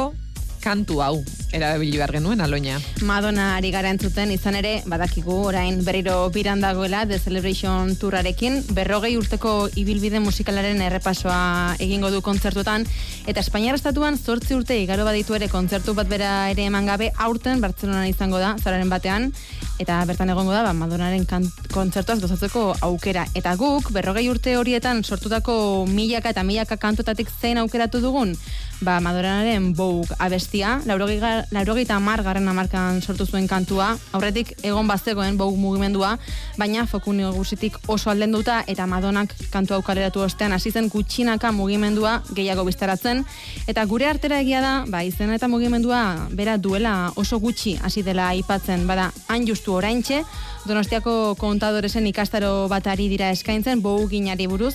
kantu 0.59 0.99
hau 1.05 1.13
erabili 1.55 1.97
behar 1.97 2.11
genuen 2.17 2.41
aloina. 2.43 2.81
Madonna 3.07 3.53
ari 3.57 3.71
gara 3.71 3.93
entzuten, 3.95 4.33
izan 4.35 4.59
ere, 4.59 4.73
badakigu 4.91 5.37
orain 5.49 5.79
berriro 5.87 6.17
biran 6.35 6.61
dagoela 6.61 7.05
The 7.07 7.21
Celebration 7.23 7.95
Tourarekin, 7.97 8.59
berrogei 8.75 9.15
urteko 9.17 9.53
ibilbide 9.79 10.19
musikalaren 10.21 10.83
errepasoa 10.83 11.77
egingo 11.79 12.11
du 12.11 12.21
kontzertuetan, 12.27 12.85
eta 13.31 13.45
Espainiar 13.45 13.79
Estatuan 13.79 14.19
zortzi 14.19 14.59
urte 14.59 14.77
igaro 14.83 15.07
baditu 15.07 15.39
ere 15.39 15.49
kontzertu 15.49 15.95
bat 15.95 16.11
bera 16.11 16.51
ere 16.51 16.67
eman 16.67 16.91
gabe, 16.91 17.13
aurten 17.17 17.63
Bartzelonan 17.63 18.11
izango 18.11 18.43
da, 18.43 18.57
zararen 18.59 18.91
batean, 18.91 19.31
eta 19.79 20.05
bertan 20.05 20.31
egongo 20.31 20.53
da, 20.53 20.63
ba, 20.67 20.73
Madonnaren 20.75 21.25
kan- 21.27 21.47
kontzertuaz 21.73 22.19
gozatzeko 22.21 22.75
aukera. 22.83 23.27
Eta 23.39 23.55
guk, 23.57 23.93
berrogei 23.95 24.29
urte 24.29 24.57
horietan 24.59 25.05
sortutako 25.05 25.87
milaka 25.87 26.31
eta 26.35 26.43
milaka 26.43 26.77
kantotatik 26.77 27.31
zein 27.41 27.59
aukeratu 27.59 28.01
dugun, 28.01 28.35
ba, 28.81 29.01
Madonnaren 29.01 29.75
Vogue 29.75 30.15
abestia, 30.19 30.81
laurogeita 30.87 31.99
mar 32.01 32.23
garren 32.23 32.49
amarkan 32.49 33.01
sortu 33.03 33.27
zuen 33.27 33.49
kantua, 33.49 33.97
aurretik 34.13 34.53
egon 34.63 34.89
bazegoen 34.89 35.39
Vogue 35.39 35.59
mugimendua, 35.59 36.17
baina 36.59 36.87
foku 36.87 37.13
nagusitik 37.13 37.79
oso 37.89 38.11
aldenduta 38.11 38.63
eta 38.67 38.87
Madonak 38.87 39.35
kantu 39.53 39.75
hau 39.75 39.83
kaleratu 39.83 40.23
ostean 40.25 40.53
hasi 40.53 40.71
zen 40.71 40.89
gutxinaka 40.93 41.53
mugimendua 41.53 42.23
gehiago 42.35 42.65
biztaratzen, 42.69 43.25
eta 43.67 43.85
gure 43.87 44.07
artera 44.07 44.41
egia 44.41 44.61
da, 44.63 44.75
ba, 44.89 45.03
izena 45.05 45.35
eta 45.39 45.49
mugimendua 45.49 46.29
bera 46.31 46.59
duela 46.59 47.13
oso 47.17 47.41
gutxi 47.41 47.79
hasi 47.83 48.03
dela 48.03 48.31
aipatzen, 48.35 48.87
bada, 48.87 49.11
hain 49.29 49.47
justu 49.49 49.75
oraintxe, 49.75 50.23
Donostiako 50.69 51.35
kontadoresen 51.41 52.05
ikastaro 52.11 52.69
bat 52.69 52.87
ari 52.93 53.07
dira 53.09 53.31
eskaintzen 53.33 53.81
Vogue 53.81 54.11
ginari 54.11 54.45
buruz, 54.51 54.75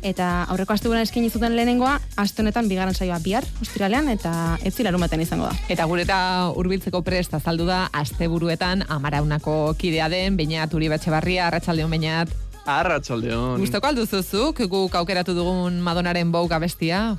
eta 0.00 0.46
aurreko 0.48 0.72
asteburuan 0.72 1.04
eskaini 1.04 1.28
zuten 1.28 1.52
lehenengoa, 1.52 1.98
aste 2.16 2.40
honetan 2.40 2.70
bigarren 2.70 2.96
saioa 2.96 3.18
bihar, 3.20 3.44
ostiralean, 3.60 4.08
eta 4.08 4.32
ez 4.64 4.72
zilarumaten 4.72 5.20
izango 5.20 5.50
da. 5.50 5.58
Eta 5.68 5.84
gureta 5.90 6.16
hurbiltzeko 6.56 7.02
prest 7.04 7.36
azaldu 7.36 7.68
da 7.68 7.84
asteburuetan 7.92 8.86
amaraunako 8.88 9.74
kidea 9.76 10.08
den, 10.08 10.40
bainat 10.40 10.72
uri 10.72 10.88
batxe 10.88 11.12
barria, 11.12 11.50
arratsaldeon 11.50 11.92
bainat. 11.92 12.32
Arratxaldeon. 12.64 13.60
Gustoko 13.60 13.92
alduzuzuk, 13.92 14.64
guk 14.72 14.96
aukeratu 14.96 15.36
dugun 15.36 15.76
Madonaren 15.84 16.32
Vogue 16.32 16.56
abestia? 16.56 17.10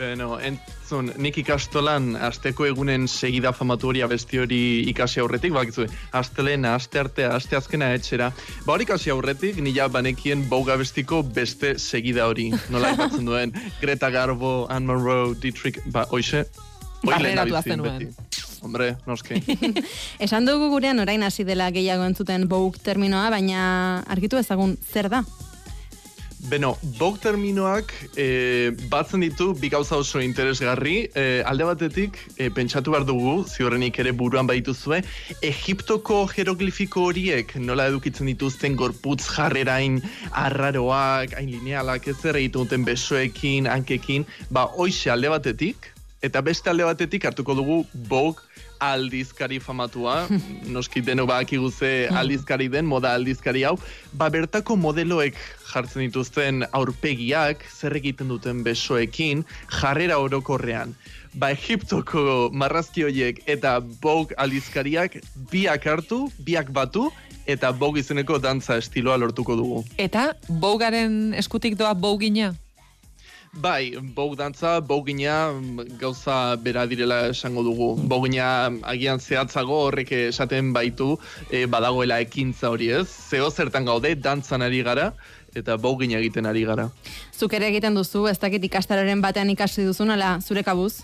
Beno, 0.00 0.38
entzun, 0.40 1.10
nik 1.20 1.36
ikastolan 1.42 2.14
asteko 2.24 2.64
egunen 2.64 3.02
segida 3.04 3.50
famatu 3.52 3.90
hori 3.90 4.00
abesti 4.00 4.38
hori 4.40 4.60
ikasi 4.88 5.20
aurretik, 5.20 5.52
bakizu, 5.52 5.84
astelena, 6.16 6.72
aste 6.78 7.02
artea, 7.02 7.34
aste 7.36 7.58
azkena 7.58 7.90
etxera. 7.92 8.30
Ba 8.64 8.72
hori 8.72 8.86
ikasi 8.88 9.12
aurretik, 9.12 9.58
nila 9.60 9.90
banekien 9.92 10.46
Vogue 10.48 10.72
abestiko 10.72 11.20
beste 11.36 11.74
segida 11.76 12.30
hori. 12.30 12.48
Nola 12.72 12.94
ipatzen 12.96 13.28
duen, 13.28 13.52
Greta 13.82 14.08
Garbo, 14.14 14.54
Anne 14.72 14.88
Monroe, 14.88 15.34
Dietrich, 15.42 15.82
ba, 15.92 16.06
oixe, 16.16 16.46
Barreratu 17.04 17.60
abizi 17.60 17.74
zenuen. 17.76 17.98
beti. 17.98 18.40
Hombre, 18.64 18.88
noski. 19.04 19.36
Esan 20.24 20.48
dugu 20.48 20.72
gurean 20.72 21.04
orain 21.04 21.28
hasi 21.28 21.44
dela 21.44 21.68
gehiago 21.76 22.08
entzuten 22.08 22.48
Vogue 22.48 22.80
terminoa, 22.80 23.28
baina 23.36 23.62
argitu 24.08 24.40
ezagun 24.40 24.78
zer 24.80 25.12
da. 25.12 25.26
Beno, 26.48 26.70
bok 26.96 27.18
terminoak 27.20 27.92
e, 28.16 28.70
batzen 28.88 29.20
ditu 29.20 29.50
bi 29.60 29.68
gauza 29.68 29.98
oso 30.00 30.22
interesgarri. 30.24 31.10
E, 31.12 31.42
alde 31.44 31.66
batetik, 31.68 32.16
e, 32.38 32.48
pentsatu 32.54 32.94
behar 32.94 33.04
dugu, 33.04 33.34
ziurrenik 33.44 33.98
ere 34.00 34.14
buruan 34.16 34.48
baituzue, 34.48 35.02
Egiptoko 35.44 36.22
hieroglifiko 36.32 37.04
horiek 37.10 37.54
nola 37.60 37.90
edukitzen 37.92 38.30
dituzten 38.32 38.78
gorputz 38.80 39.26
jarrerain 39.28 40.00
arraroak, 40.32 41.36
hain 41.36 41.52
linealak, 41.52 42.08
ez 42.08 42.18
egiten 42.24 42.56
duten 42.56 42.88
besoekin, 42.88 43.68
hankekin, 43.68 44.24
ba, 44.48 44.64
hoixe 44.80 45.12
alde 45.12 45.28
batetik, 45.32 45.92
eta 46.24 46.40
beste 46.44 46.72
alde 46.72 46.88
batetik 46.88 47.24
hartuko 47.28 47.56
dugu 47.56 47.82
bok 48.08 48.42
aldizkari 48.80 49.60
famatua, 49.60 50.26
noski 50.66 51.02
deno 51.04 51.26
badakigu 51.28 51.70
ze 51.70 52.08
aldizkari 52.08 52.68
den, 52.72 52.88
moda 52.88 53.12
aldizkari 53.14 53.64
hau, 53.68 53.76
ba 54.12 54.30
bertako 54.32 54.76
modeloek 54.76 55.38
jartzen 55.70 56.06
dituzten 56.08 56.64
aurpegiak, 56.72 57.64
zer 57.68 57.96
egiten 58.00 58.28
duten 58.32 58.64
besoekin, 58.66 59.44
jarrera 59.80 60.18
orokorrean. 60.18 60.94
Ba 61.38 61.52
Egiptoko 61.54 62.50
marrazki 62.50 63.04
horiek 63.06 63.44
eta 63.46 63.78
Vogue 64.02 64.34
aldizkariak 64.36 65.20
biak 65.52 65.86
hartu, 65.86 66.24
biak 66.42 66.72
batu, 66.74 67.06
eta 67.46 67.70
Vogue 67.70 68.02
izeneko 68.02 68.38
dantza 68.42 68.78
estiloa 68.80 69.18
lortuko 69.20 69.56
dugu. 69.58 69.84
Eta 69.98 70.32
Vougaren 70.48 71.34
eskutik 71.38 71.78
doa 71.78 71.94
Vougina? 71.94 72.54
Bai, 73.52 73.98
Vogue 74.14 74.36
dantza, 74.36 74.78
Voguina 74.80 75.50
gauza 75.98 76.56
bera 76.56 76.86
direla 76.86 77.26
esango 77.28 77.64
dugu. 77.66 77.96
Voguina 78.06 78.70
agian 78.86 79.18
zehatzago 79.18 79.80
horrek 79.88 80.12
esaten 80.12 80.72
baitu 80.72 81.16
e, 81.50 81.66
badagoela 81.66 82.20
ekintza 82.22 82.70
hori 82.70 82.92
ez. 82.94 83.08
Zeo 83.10 83.50
zertan 83.50 83.84
gaude, 83.84 84.14
dantzan 84.14 84.62
ari 84.62 84.84
gara, 84.86 85.10
eta 85.54 85.76
Voguina 85.76 86.20
egiten 86.22 86.46
ari 86.46 86.62
gara. 86.64 86.88
Zuk 87.34 87.58
ere 87.58 87.66
egiten 87.74 87.98
duzu, 87.98 88.28
ez 88.30 88.38
dakit 88.38 88.64
ikastaroren 88.70 89.20
batean 89.20 89.50
ikasi 89.50 89.84
duzun, 89.88 90.14
ala 90.14 90.38
zure 90.40 90.62
kabuz? 90.62 91.00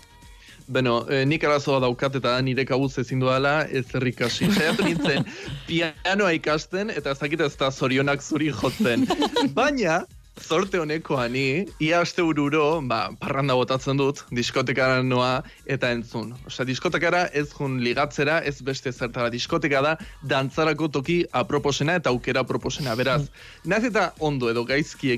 Beno, 0.67 1.05
e, 1.07 1.25
nik 1.27 1.43
arazoa 1.47 1.79
daukat 1.79 2.15
eta 2.19 2.33
nire 2.43 2.65
kabuz 2.67 2.97
ezin 2.99 3.19
duela 3.19 3.67
ez 3.71 3.85
ikasi. 3.91 4.49
Saiatu 4.51 4.83
nintzen 4.83 5.23
pianoa 5.67 6.31
ikasten 6.35 6.91
eta 6.91 7.11
ez 7.11 7.19
dakit 7.19 7.41
ez 7.41 7.55
da 7.55 7.71
zorionak 7.71 8.21
zuri 8.21 8.51
jotzen. 8.51 9.05
Baina, 9.55 10.05
zorte 10.41 10.79
honekoa 10.79 11.27
ni, 11.27 11.65
ia 11.79 12.01
aste 12.01 12.21
ururo, 12.23 12.79
ba, 12.87 13.09
parranda 13.19 13.55
botatzen 13.57 13.97
dut, 13.99 14.23
diskotekara 14.33 15.01
noa 15.03 15.41
eta 15.65 15.89
entzun. 15.95 16.33
Osea, 16.47 16.65
diskotekara 16.67 17.25
ez 17.33 17.47
jun 17.51 17.79
ligatzera, 17.83 18.39
ez 18.45 18.61
beste 18.61 18.91
zertara. 18.91 19.31
Diskoteka 19.33 19.81
da, 19.83 19.95
dantzarako 20.29 20.89
toki 20.99 21.17
aproposena 21.35 21.97
eta 21.99 22.13
aukera 22.13 22.43
aproposena. 22.45 22.95
Beraz, 22.99 23.27
naz 23.65 23.83
eta 23.87 24.11
ondo 24.19 24.51
edo 24.51 24.63
gaizki 24.67 25.15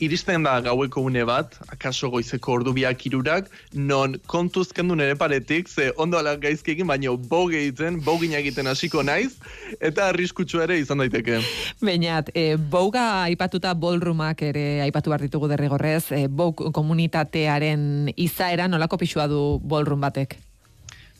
iristen 0.00 0.42
da 0.42 0.60
gaueko 0.60 1.02
une 1.02 1.24
bat, 1.24 1.58
akaso 1.68 2.10
goizeko 2.10 2.52
ordu 2.52 2.72
biak 2.72 3.06
irurak, 3.06 3.50
non 3.74 4.16
kontuz 4.26 4.72
kendu 4.72 4.94
nere 4.94 5.14
paretik, 5.16 5.68
ze 5.68 5.92
ondo 5.96 6.18
ala 6.18 6.36
gaizki 6.36 6.72
egin, 6.72 6.86
baino 6.86 7.16
bog 7.16 7.52
egiten, 7.54 8.00
bogina 8.00 8.38
egiten 8.38 8.66
hasiko 8.66 9.02
naiz, 9.02 9.36
eta 9.80 10.08
arriskutsu 10.08 10.62
ere 10.62 10.78
izan 10.78 10.98
daiteke. 10.98 11.40
Beinat, 11.80 12.30
e, 12.34 12.56
bouga 12.56 13.24
aipatuta 13.28 13.74
ballroomak 13.74 14.42
ere 14.42 14.61
aipatu 14.84 15.12
behar 15.12 15.26
ditugu 15.26 15.50
derrigorrez, 15.52 16.12
e, 16.12 16.26
bouk 16.28 16.64
komunitatearen 16.74 18.12
izaera 18.16 18.68
nolako 18.68 19.00
pixua 19.02 19.28
du 19.30 19.42
ballroom 19.62 20.00
batek? 20.04 20.38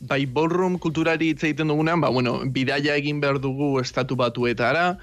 Bai, 0.03 0.25
ballroom 0.27 0.73
kulturari 0.83 1.29
hitz 1.31 1.45
egiten 1.47 1.69
dugunean, 1.71 2.01
ba, 2.03 2.09
bueno, 2.11 2.33
bidaia 2.55 2.97
egin 2.99 3.21
behar 3.23 3.37
dugu 3.39 3.77
estatu 3.79 4.17
batuetara, 4.19 4.97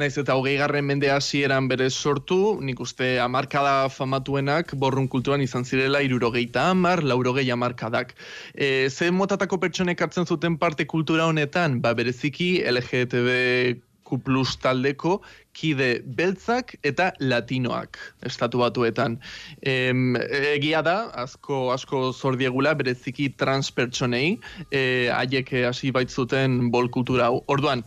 naiz 0.00 0.14
eta 0.22 0.36
hogei 0.38 0.54
garren 0.56 0.86
mende 0.88 1.10
hasieran 1.12 1.68
bere 1.68 1.90
sortu, 1.90 2.38
nik 2.64 2.80
uste 2.80 3.10
amarkada 3.20 3.90
famatuenak 3.92 4.72
borrun 4.80 5.10
kulturan 5.12 5.44
izan 5.44 5.68
zirela 5.68 6.00
irurogeita 6.06 6.70
amar, 6.70 7.02
laurogei 7.04 7.50
amarkadak. 7.52 8.14
E, 8.54 8.88
ze 8.88 9.10
motatako 9.10 9.60
pertsonek 9.60 10.00
hartzen 10.00 10.24
zuten 10.24 10.56
parte 10.56 10.86
kultura 10.86 11.28
honetan, 11.28 11.82
ba, 11.84 11.92
bereziki 11.92 12.50
LGTB 12.72 13.84
plus 14.26 14.54
taldeko 14.62 15.18
kide 15.56 15.88
beltzak 16.18 16.76
eta 16.86 17.10
latinoak 17.20 17.98
estatu 18.28 18.62
batuetan. 18.62 19.18
Em, 19.62 20.16
egia 20.52 20.82
da, 20.86 20.96
asko 21.24 21.72
asko 21.74 22.12
zordiegula 22.12 22.76
bereziki 22.78 23.30
transpertsonei, 23.40 24.36
e, 24.70 24.82
haiek 25.10 25.52
hasi 25.66 25.90
baitzuten 25.96 26.70
bol 26.70 26.90
kultura 26.92 27.30
hau. 27.30 27.42
Orduan, 27.52 27.82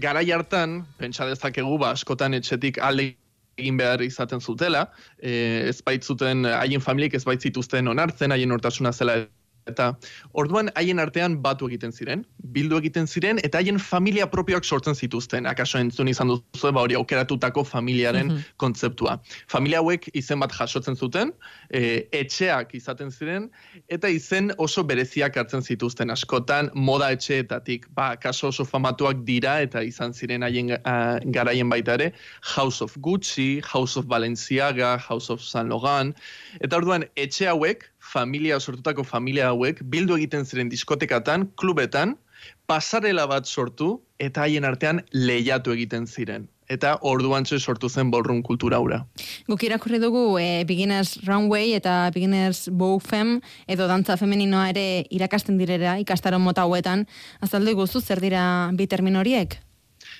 garai 0.00 0.26
hartan, 0.32 0.80
pentsa 0.98 1.28
dezakegu, 1.28 1.78
ba, 1.78 1.92
askotan 1.96 2.34
etxetik 2.38 2.80
alde 2.82 3.12
egin 3.56 3.78
behar 3.80 4.02
izaten 4.04 4.40
zutela, 4.40 4.86
e, 5.20 5.32
ez 5.70 5.80
baitzuten, 5.84 6.44
haien 6.48 6.82
familiek 6.84 7.14
ez 7.16 7.24
baitzituzten 7.24 7.88
onartzen, 7.88 8.34
haien 8.34 8.52
hortasuna 8.52 8.92
zela 8.92 9.22
Eta 9.66 9.90
orduan 10.38 10.70
haien 10.78 11.00
artean 11.02 11.40
batu 11.42 11.66
egiten 11.66 11.92
ziren, 11.92 12.22
bildu 12.54 12.78
egiten 12.78 13.08
ziren, 13.10 13.40
eta 13.46 13.58
haien 13.58 13.80
familia 13.82 14.28
propioak 14.30 14.64
sortzen 14.64 14.94
zituzten. 14.94 15.46
Akaso 15.50 15.80
entzun 15.82 16.08
izan 16.08 16.30
duzu, 16.30 16.70
ba 16.72 16.84
hori 16.86 16.94
aukeratutako 16.98 17.64
familiaren 17.66 18.30
mm 18.30 18.44
kontzeptua. 18.56 19.16
Familia 19.50 19.80
hauek 19.82 20.06
izen 20.16 20.40
bat 20.40 20.52
jasotzen 20.54 20.96
zuten, 20.96 21.32
e, 21.74 22.06
etxeak 22.14 22.74
izaten 22.78 23.10
ziren, 23.10 23.48
eta 23.92 24.08
izen 24.12 24.52
oso 24.62 24.84
bereziak 24.86 25.36
hartzen 25.36 25.64
zituzten. 25.64 26.12
Askotan 26.14 26.70
moda 26.74 27.10
etxeetatik, 27.16 27.88
ba, 27.96 28.14
kaso 28.20 28.48
oso 28.52 28.64
famatuak 28.64 29.24
dira, 29.26 29.58
eta 29.66 29.82
izan 29.82 30.14
ziren 30.14 30.46
haien 30.46 30.72
uh, 30.76 31.18
garaien 31.34 31.68
baita 31.72 31.98
ere, 31.98 32.12
House 32.54 32.84
of 32.84 32.96
Gucci, 33.02 33.60
House 33.64 33.96
of 33.98 34.06
Balenciaga, 34.06 34.96
House 35.08 35.32
of 35.32 35.42
San 35.42 35.68
Logan, 35.72 36.14
eta 36.60 36.80
orduan 36.80 37.04
etxe 37.16 37.50
hauek, 37.50 37.88
familia 38.12 38.60
sortutako 38.60 39.04
familia 39.04 39.50
hauek 39.52 39.82
bildu 39.84 40.16
egiten 40.16 40.46
ziren 40.46 40.70
diskotekatan, 40.72 41.50
klubetan, 41.56 42.16
pasarela 42.66 43.26
bat 43.26 43.46
sortu 43.46 43.96
eta 44.18 44.44
haien 44.46 44.64
artean 44.64 45.02
lehiatu 45.12 45.74
egiten 45.74 46.06
ziren. 46.06 46.46
Eta 46.66 46.96
orduan 47.06 47.44
sortu 47.46 47.88
zen 47.88 48.10
ballroom 48.10 48.42
kultura 48.42 48.80
ura. 48.82 49.04
Guk 49.46 49.62
irakurri 49.62 50.00
dugu 50.02 50.38
e, 50.38 50.64
Beginners 50.66 51.20
Runway 51.26 51.76
eta 51.76 52.10
Beginners 52.10 52.68
Bow 52.70 52.98
Fem 52.98 53.40
edo 53.68 53.86
dantza 53.86 54.16
femeninoa 54.16 54.70
ere 54.70 55.06
irakasten 55.10 55.58
direra 55.58 55.98
ikastaron 56.02 56.42
mota 56.42 56.62
hauetan. 56.62 57.06
Azaldu 57.40 57.76
guzu 57.78 58.00
zer 58.00 58.20
dira 58.20 58.72
bi 58.74 58.86
termin 58.86 59.16
horiek? 59.16 59.60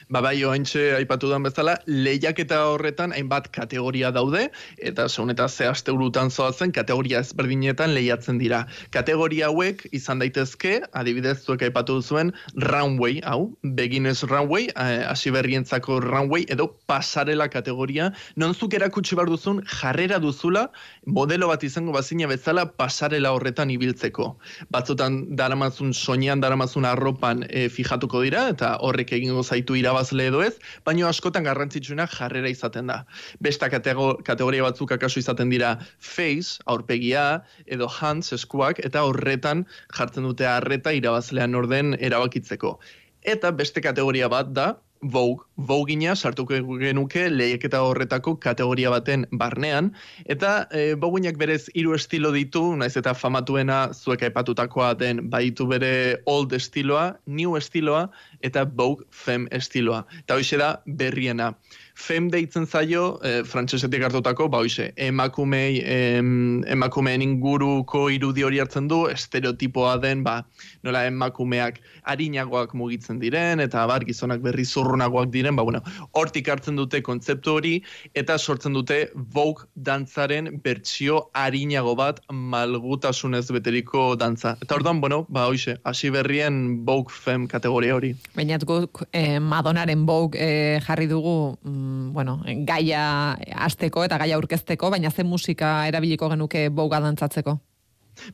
Ba 0.06 0.20
bai, 0.22 0.36
oaintxe 0.46 0.92
aipatu 0.94 1.26
den 1.32 1.42
bezala, 1.42 1.72
lehiaketa 1.90 2.60
horretan 2.70 3.10
hainbat 3.10 3.48
kategoria 3.50 4.12
daude, 4.14 4.44
eta 4.78 5.08
segun 5.10 5.32
eta 5.32 5.48
ze 5.48 5.66
aste 5.66 5.90
urutan 5.90 6.28
zoazen, 6.30 6.70
kategoria 6.70 7.18
ezberdinetan 7.24 7.90
lehiatzen 7.90 8.38
dira. 8.38 8.60
Kategoria 8.94 9.48
hauek 9.48 9.82
izan 9.90 10.22
daitezke, 10.22 10.76
adibidez 10.94 11.40
zuek 11.42 11.64
aipatu 11.66 11.96
duzuen, 11.98 12.30
runway, 12.54 13.16
hau, 13.26 13.48
beginez 13.80 14.22
runway, 14.30 14.68
eh, 14.76 15.02
hasi 15.08 15.32
berrientzako 15.34 15.98
runway, 16.04 16.46
edo 16.54 16.68
pasarela 16.86 17.50
kategoria, 17.50 18.12
non 18.36 18.54
zuk 18.54 18.78
erakutsi 18.78 19.18
bar 19.18 19.26
duzun, 19.26 19.58
jarrera 19.80 20.20
duzula, 20.22 20.68
modelo 21.02 21.50
bat 21.50 21.66
izango 21.66 21.90
bazina 21.90 22.30
bezala 22.30 22.68
pasarela 22.78 23.34
horretan 23.34 23.74
ibiltzeko. 23.74 24.30
Batzutan 24.70 25.34
daramazun 25.34 25.90
soinean 25.90 26.46
daramazun 26.46 26.86
arropan 26.86 27.42
e, 27.50 27.66
fijatuko 27.66 28.22
dira, 28.22 28.46
eta 28.54 28.76
horrek 28.78 29.10
egingo 29.18 29.42
zaitu 29.42 29.74
ira 29.74 29.95
irabazle 29.96 30.26
edo 30.28 30.42
ez, 30.44 30.58
baino 30.84 31.06
askotan 31.08 31.44
garrantzitsuena 31.46 32.06
jarrera 32.12 32.48
izaten 32.52 32.86
da. 32.90 33.04
Besta 33.40 33.68
kategoria 33.70 34.62
batzuk 34.62 34.92
akaso 34.92 35.20
izaten 35.20 35.48
dira 35.50 35.78
face, 35.98 36.60
aurpegia, 36.66 37.42
edo 37.66 37.88
hands, 37.88 38.32
eskuak, 38.32 38.78
eta 38.84 39.04
horretan 39.08 39.64
jartzen 39.96 40.24
dute 40.28 40.46
harreta 40.46 40.92
irabazlean 40.92 41.54
orden 41.54 41.96
erabakitzeko. 41.98 42.78
Eta 43.24 43.50
beste 43.50 43.80
kategoria 43.80 44.28
bat 44.28 44.52
da, 44.52 44.76
Vogue, 45.02 45.44
Vogueina 45.56 46.14
sartuko 46.16 46.56
genuke 46.80 47.26
lehiaketa 47.30 47.80
horretako 47.82 48.36
kategoria 48.40 48.90
baten 48.90 49.26
barnean 49.32 49.92
eta 50.26 50.66
e, 50.70 50.94
Vogueinak 50.94 51.38
berez 51.38 51.66
hiru 51.74 51.94
estilo 51.94 52.32
ditu, 52.32 52.62
naiz 52.76 52.96
eta 52.96 53.14
famatuena 53.14 53.92
zuek 53.94 54.22
aipatutakoa 54.28 54.94
den 54.98 55.26
baitu 55.30 55.66
bere 55.66 56.22
old 56.26 56.52
estiloa, 56.52 57.14
new 57.26 57.56
estiloa 57.56 58.06
eta 58.42 58.64
Vogue 58.64 59.04
fem 59.10 59.48
estiloa. 59.50 60.04
Eta 60.24 60.38
hoxe 60.38 60.58
da 60.60 60.76
berriena 60.86 61.52
fem 61.96 62.28
deitzen 62.28 62.66
zaio, 62.68 63.16
e, 63.24 63.40
frantsesetik 63.48 64.02
hartutako, 64.04 64.50
ba 64.52 64.60
hoize, 64.60 64.90
emakumei, 65.00 65.80
em, 65.80 66.62
emakumeen 66.68 67.22
inguruko 67.24 68.02
irudi 68.12 68.44
hori 68.44 68.60
hartzen 68.60 68.86
du, 68.90 69.06
estereotipoa 69.08 69.96
den, 70.02 70.20
ba, 70.26 70.42
nola 70.84 71.06
emakumeak 71.08 71.80
harinagoak 72.04 72.74
mugitzen 72.76 73.18
diren, 73.22 73.62
eta 73.64 73.86
bar, 73.88 74.04
gizonak 74.04 74.44
berri 74.44 74.66
zurrunagoak 74.68 75.32
diren, 75.32 75.56
ba, 75.56 75.64
bueno, 75.64 75.80
hortik 76.12 76.50
hartzen 76.52 76.76
dute 76.76 77.00
kontzeptu 77.06 77.56
hori, 77.56 77.74
eta 78.14 78.36
sortzen 78.36 78.76
dute 78.76 79.06
Vogue 79.14 79.64
dantzaren 79.74 80.52
bertsio 80.62 81.22
harinago 81.34 81.96
bat 81.96 82.20
malgutasunez 82.30 83.46
beteriko 83.56 84.10
dantza. 84.20 84.56
Eta 84.60 84.76
orduan, 84.76 85.00
bueno, 85.00 85.24
ba, 85.32 85.48
hoize, 85.48 85.78
hasi 85.88 86.12
berrien 86.12 86.84
Vogue 86.84 87.14
fem 87.24 87.48
kategoria 87.48 87.96
hori. 87.96 88.12
Bainat 88.36 88.68
guk 88.68 89.06
eh, 89.16 89.40
Madonaren 89.40 90.04
Vogue 90.06 90.36
eh, 90.36 90.78
jarri 90.84 91.08
dugu, 91.08 91.56
mm, 91.64 91.85
bueno, 92.12 92.40
gaia 92.68 93.36
asteko 93.66 94.04
eta 94.06 94.18
gaia 94.18 94.36
aurkezteko, 94.36 94.90
baina 94.90 95.10
ze 95.10 95.24
musika 95.24 95.86
erabiliko 95.88 96.28
genuke 96.32 96.68
boga 96.68 97.00
dantzatzeko? 97.00 97.58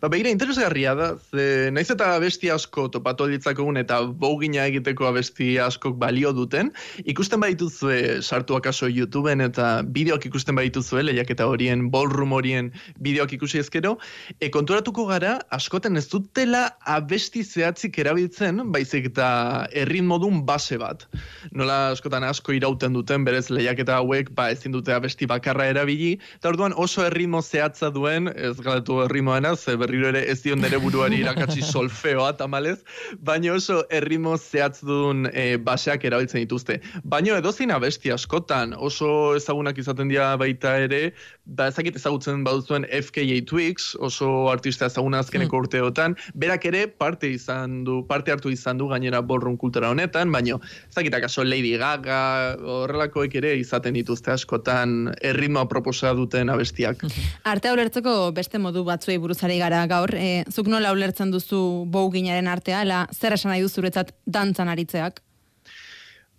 Ba, 0.01 0.09
begira, 0.09 0.31
interesgarria 0.31 0.95
da, 0.95 1.09
ze, 1.31 1.71
naiz 1.75 1.89
eta 1.93 2.13
abesti 2.17 2.51
asko 2.53 2.87
topatu 2.93 3.27
ditzakogun 3.31 3.81
eta 3.81 4.01
bogina 4.07 4.65
egiteko 4.71 5.09
abesti 5.09 5.57
askok 5.63 5.97
balio 6.01 6.33
duten, 6.37 6.71
ikusten 7.05 7.43
baituzue 7.43 8.23
sartu 8.23 8.57
akaso 8.57 8.89
YouTubeen 8.91 9.45
eta 9.45 9.83
bideoak 9.83 10.27
ikusten 10.31 10.59
baituzue, 10.59 11.03
lehiak 11.07 11.33
eta 11.35 11.49
horien, 11.51 11.89
ballroom 11.93 12.35
horien 12.37 12.71
bideoak 13.03 13.35
ikusi 13.39 13.61
ezkero, 13.63 13.97
e, 14.39 14.51
konturatuko 14.55 15.07
gara, 15.11 15.37
askoten 15.55 15.99
ez 16.01 16.07
dutela 16.13 16.65
abesti 16.87 17.45
zehatzik 17.45 17.99
erabiltzen, 18.03 18.63
baizik 18.73 19.11
eta 19.13 19.29
errin 19.85 20.07
modun 20.09 20.43
base 20.47 20.79
bat. 20.81 21.07
Nola 21.53 21.93
askotan 21.97 22.25
asko 22.27 22.55
irauten 22.57 22.95
duten, 22.97 23.27
berez 23.27 23.49
lehiak 23.51 23.83
eta 23.85 23.99
hauek, 24.01 24.33
ba, 24.37 24.51
ezin 24.55 24.75
dute 24.75 24.95
abesti 24.95 25.29
bakarra 25.31 25.69
erabili, 25.73 26.15
eta 26.39 26.53
orduan 26.53 26.77
oso 26.77 27.05
erritmo 27.07 27.43
zehatza 27.43 27.91
duen, 27.93 28.31
ez 28.33 28.57
galatu 28.63 29.03
erritmoena, 29.07 29.57
ze 29.57 29.72
berriro 29.81 30.09
ere 30.13 30.25
ez 30.31 30.41
dion 30.45 30.61
nere 30.63 30.79
buruari 30.83 31.21
irakatsi 31.23 31.63
solfeoa 31.73 32.33
tamalez, 32.39 32.79
baina 33.21 33.55
oso 33.57 33.83
erritmo 33.91 34.37
zehatz 34.37 34.83
duen 34.87 35.29
e, 35.33 35.57
baseak 35.57 36.05
erabiltzen 36.09 36.43
dituzte. 36.45 36.79
Baina 37.05 37.39
edozin 37.41 37.73
abesti 37.75 38.13
askotan, 38.15 38.75
oso 38.77 39.35
ezagunak 39.39 39.79
izaten 39.79 40.11
dira 40.13 40.33
baita 40.41 40.77
ere, 40.87 41.03
ba 41.47 41.69
ezakit 41.73 41.97
ezagutzen 41.99 42.45
baduzuen 42.47 42.87
FKA 42.87 43.41
Twix, 43.49 43.93
oso 43.99 44.49
artista 44.53 44.87
ezaguna 44.91 45.23
azkeneko 45.23 45.57
mm. 45.57 45.67
urteotan, 45.67 46.17
berak 46.35 46.67
ere 46.71 46.87
parte 46.87 47.31
izan 47.33 47.83
du, 47.87 48.03
parte 48.09 48.33
hartu 48.35 48.53
izan 48.53 48.79
du 48.79 48.89
gainera 48.93 49.23
borrun 49.23 49.57
kultura 49.59 49.91
honetan, 49.93 50.33
baina 50.33 50.59
ezakit 50.91 51.15
akaso 51.19 51.45
Lady 51.45 51.75
Gaga, 51.81 52.21
horrelakoek 52.63 53.35
ere 53.41 53.55
izaten 53.61 53.97
dituzte 53.99 54.33
askotan 54.35 55.13
erritmoa 55.21 55.67
proposa 55.71 56.13
duten 56.17 56.53
abestiak. 56.53 57.03
Arte 57.53 57.73
ulertzeko 57.75 58.15
beste 58.37 58.61
modu 58.63 58.85
batzuei 58.87 59.19
buruzari 59.23 59.59
gara 59.63 59.85
gaur, 59.91 60.13
e, 60.19 60.45
zuk 60.51 60.71
nola 60.73 60.93
ulertzen 60.95 61.31
duzu 61.35 61.63
bouginaren 61.95 62.51
artea, 62.51 62.83
zer 63.15 63.39
esan 63.39 63.55
nahi 63.55 63.63
duzuretzat 63.65 64.15
dantzan 64.27 64.73
aritzeak? 64.73 65.23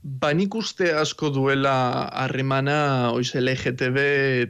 Ba 0.03 0.33
nik 0.35 0.51
uste 0.59 0.89
asko 0.99 1.29
duela 1.31 1.73
harremana 2.11 3.11
oiz 3.15 3.29
LGTB 3.39 4.01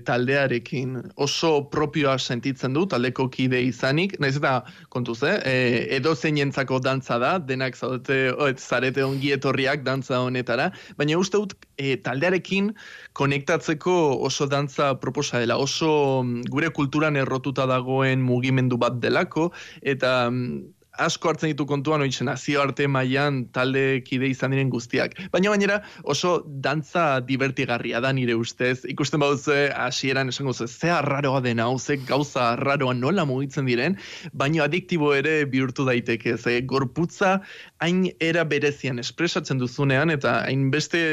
taldearekin 0.07 0.95
oso 1.25 1.51
propioa 1.75 2.15
sentitzen 2.17 2.73
du 2.73 2.87
taldeko 2.89 3.27
kide 3.29 3.61
izanik, 3.61 4.15
naiz 4.17 4.33
eta 4.39 4.55
kontuz, 4.89 5.19
eh? 5.29 5.35
E, 5.45 5.53
edo 5.99 6.15
zeinentzako 6.15 6.81
dantza 6.81 7.19
da, 7.21 7.35
denak 7.37 7.77
zaudete 7.77 8.33
oet, 8.33 8.57
zarete 8.57 9.05
ongi 9.05 9.29
etorriak 9.37 9.85
dantza 9.85 10.23
honetara, 10.25 10.71
baina 10.97 11.21
uste 11.21 11.37
dut 11.37 11.53
e, 11.77 11.99
taldearekin 12.01 12.73
konektatzeko 13.13 13.97
oso 14.25 14.49
dantza 14.49 14.95
proposa 14.97 15.37
dela, 15.43 15.61
oso 15.61 16.23
mm, 16.23 16.47
gure 16.49 16.73
kulturan 16.73 17.13
errotuta 17.13 17.69
dagoen 17.69 18.25
mugimendu 18.25 18.81
bat 18.81 18.97
delako, 19.05 19.51
eta 19.85 20.31
mm, 20.31 20.63
asko 20.99 21.31
hartzen 21.31 21.49
ditu 21.49 21.65
kontuan 21.65 22.03
oitzen 22.05 22.27
nazio 22.29 22.61
arte 22.61 22.87
mailan 22.87 23.43
talde 23.53 24.01
kide 24.05 24.29
izan 24.29 24.53
diren 24.53 24.69
guztiak. 24.73 25.15
Baina 25.33 25.49
bainera 25.53 25.79
oso 26.03 26.35
dantza 26.45 27.19
divertigarria 27.25 28.01
da 28.03 28.11
nire 28.13 28.35
ustez. 28.37 28.83
Ikusten 28.89 29.21
baduze 29.23 29.71
hasieran 29.73 30.29
esango 30.29 30.53
ze 30.53 30.67
ze 30.67 30.91
arraroa 30.91 31.41
dena, 31.41 31.63
hau 31.63 31.79
ze 31.79 31.97
gauza 31.97 32.51
arraroa 32.53 32.93
nola 32.93 33.25
mugitzen 33.25 33.65
diren, 33.65 33.97
baina 34.33 34.63
adiktibo 34.63 35.13
ere 35.13 35.45
bihurtu 35.45 35.85
daiteke. 35.85 36.37
Ze 36.37 36.61
gorputza 36.61 37.39
hain 37.83 38.05
era 38.23 38.45
berezian 38.47 39.01
espresatzen 39.03 39.59
duzunean 39.59 40.13
eta 40.13 40.39
hain 40.47 40.69
beste 40.71 41.03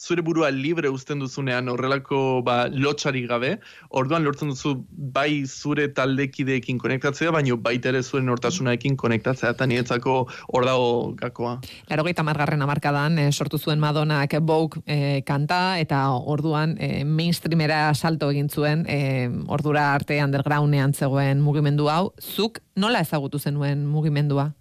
zure 0.00 0.22
burua 0.24 0.48
libre 0.50 0.88
uzten 0.88 1.20
duzunean 1.20 1.68
horrelako 1.68 2.40
ba, 2.44 2.64
lotxarik 2.72 3.26
gabe, 3.28 3.50
orduan 4.00 4.24
lortzen 4.24 4.52
duzu 4.54 4.72
bai 4.88 5.44
zure 5.46 5.88
taldekideekin 5.96 6.78
konektatzea, 6.80 7.32
baina 7.36 7.56
baita 7.60 7.90
ere 7.92 8.00
zuen 8.02 8.24
nortasunaekin 8.30 8.96
konektatzea, 9.00 9.52
eta 9.52 9.68
niretzako 9.68 10.14
hor 10.48 10.66
dago 10.66 10.90
gakoa. 11.20 11.58
Laro 11.90 12.06
gaita 12.08 12.24
margarren 12.24 12.64
amarkadan, 12.64 13.18
eh, 13.20 13.28
sortu 13.30 13.58
zuen 13.58 13.80
Madonak 13.82 14.38
Vogue 14.40 14.80
eh, 14.86 15.20
kanta, 15.26 15.78
eta 15.78 16.06
orduan 16.16 16.76
eh, 16.80 17.04
mainstreamera 17.04 17.82
salto 17.94 18.30
egin 18.32 18.48
zuen, 18.48 18.86
eh, 18.88 19.28
ordura 19.48 19.92
arte 19.94 20.16
undergroundean 20.24 20.94
zegoen 20.94 21.44
mugimendu 21.44 21.90
hau, 21.92 22.14
zuk 22.20 22.62
nola 22.76 23.04
ezagutu 23.04 23.38
zenuen 23.38 23.84
mugimendua? 23.86 24.54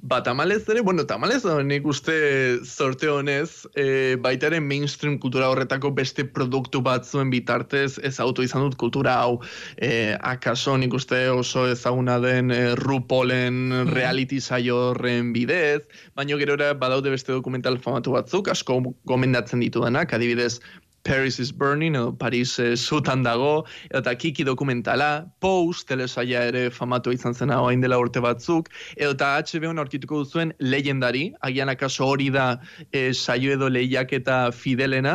Ba, 0.00 0.22
tamalez 0.22 0.62
ere, 0.70 0.80
bueno, 0.80 1.02
tamalez 1.10 1.40
da, 1.42 1.56
nik 1.66 1.86
uste 1.90 2.14
sorte 2.62 3.08
honez, 3.10 3.66
e, 3.74 4.14
baitaren 4.22 4.62
mainstream 4.62 5.16
kultura 5.18 5.48
horretako 5.50 5.90
beste 5.96 6.22
produktu 6.22 6.78
bat 6.86 7.02
zuen 7.02 7.32
bitartez 7.34 7.98
ez 8.06 8.14
auto 8.22 8.44
izan 8.46 8.62
dut 8.62 8.76
kultura 8.78 9.16
hau. 9.18 9.40
E, 9.74 10.14
akaso 10.22 10.76
nik 10.78 10.94
uste 10.94 11.24
oso 11.34 11.66
ezaguna 11.66 12.20
den 12.22 12.54
e, 12.54 12.60
RuPaulen 12.78 13.90
reality 13.90 14.38
saio 14.38 14.78
horren 14.92 15.32
bidez, 15.34 15.82
baina 16.14 16.38
gero 16.38 16.54
badaude 16.78 17.10
beste 17.10 17.34
dokumental 17.34 17.80
famatu 17.82 18.14
batzuk, 18.14 18.54
asko 18.54 18.78
gomendatzen 19.04 19.66
ditu 19.66 19.82
denak, 19.82 20.14
adibidez, 20.14 20.60
Paris 21.08 21.38
is 21.40 21.50
Burning, 21.50 21.94
edo 21.96 22.12
Paris 22.12 22.58
eh, 22.60 22.76
zutan 22.76 23.22
dago, 23.24 23.64
eta 23.96 24.12
kiki 24.12 24.44
dokumentala, 24.44 25.24
Pose, 25.40 25.86
telesaia 25.88 26.42
ere 26.50 26.66
famatu 26.68 27.14
izan 27.16 27.32
zena 27.32 27.56
hain 27.64 27.80
dela 27.80 27.96
urte 27.96 28.20
batzuk, 28.20 28.68
edo 29.00 29.14
eta 29.16 29.30
HBO-n 29.40 29.80
aurkituko 29.80 30.18
duzuen 30.20 30.52
legendari, 30.60 31.30
agian 31.48 31.72
akaso 31.72 32.04
hori 32.12 32.28
da 32.34 32.58
eh, 32.92 33.14
saio 33.14 33.54
edo 33.56 33.70
lehiak 33.72 34.12
eta 34.18 34.50
fidelena, 34.52 35.14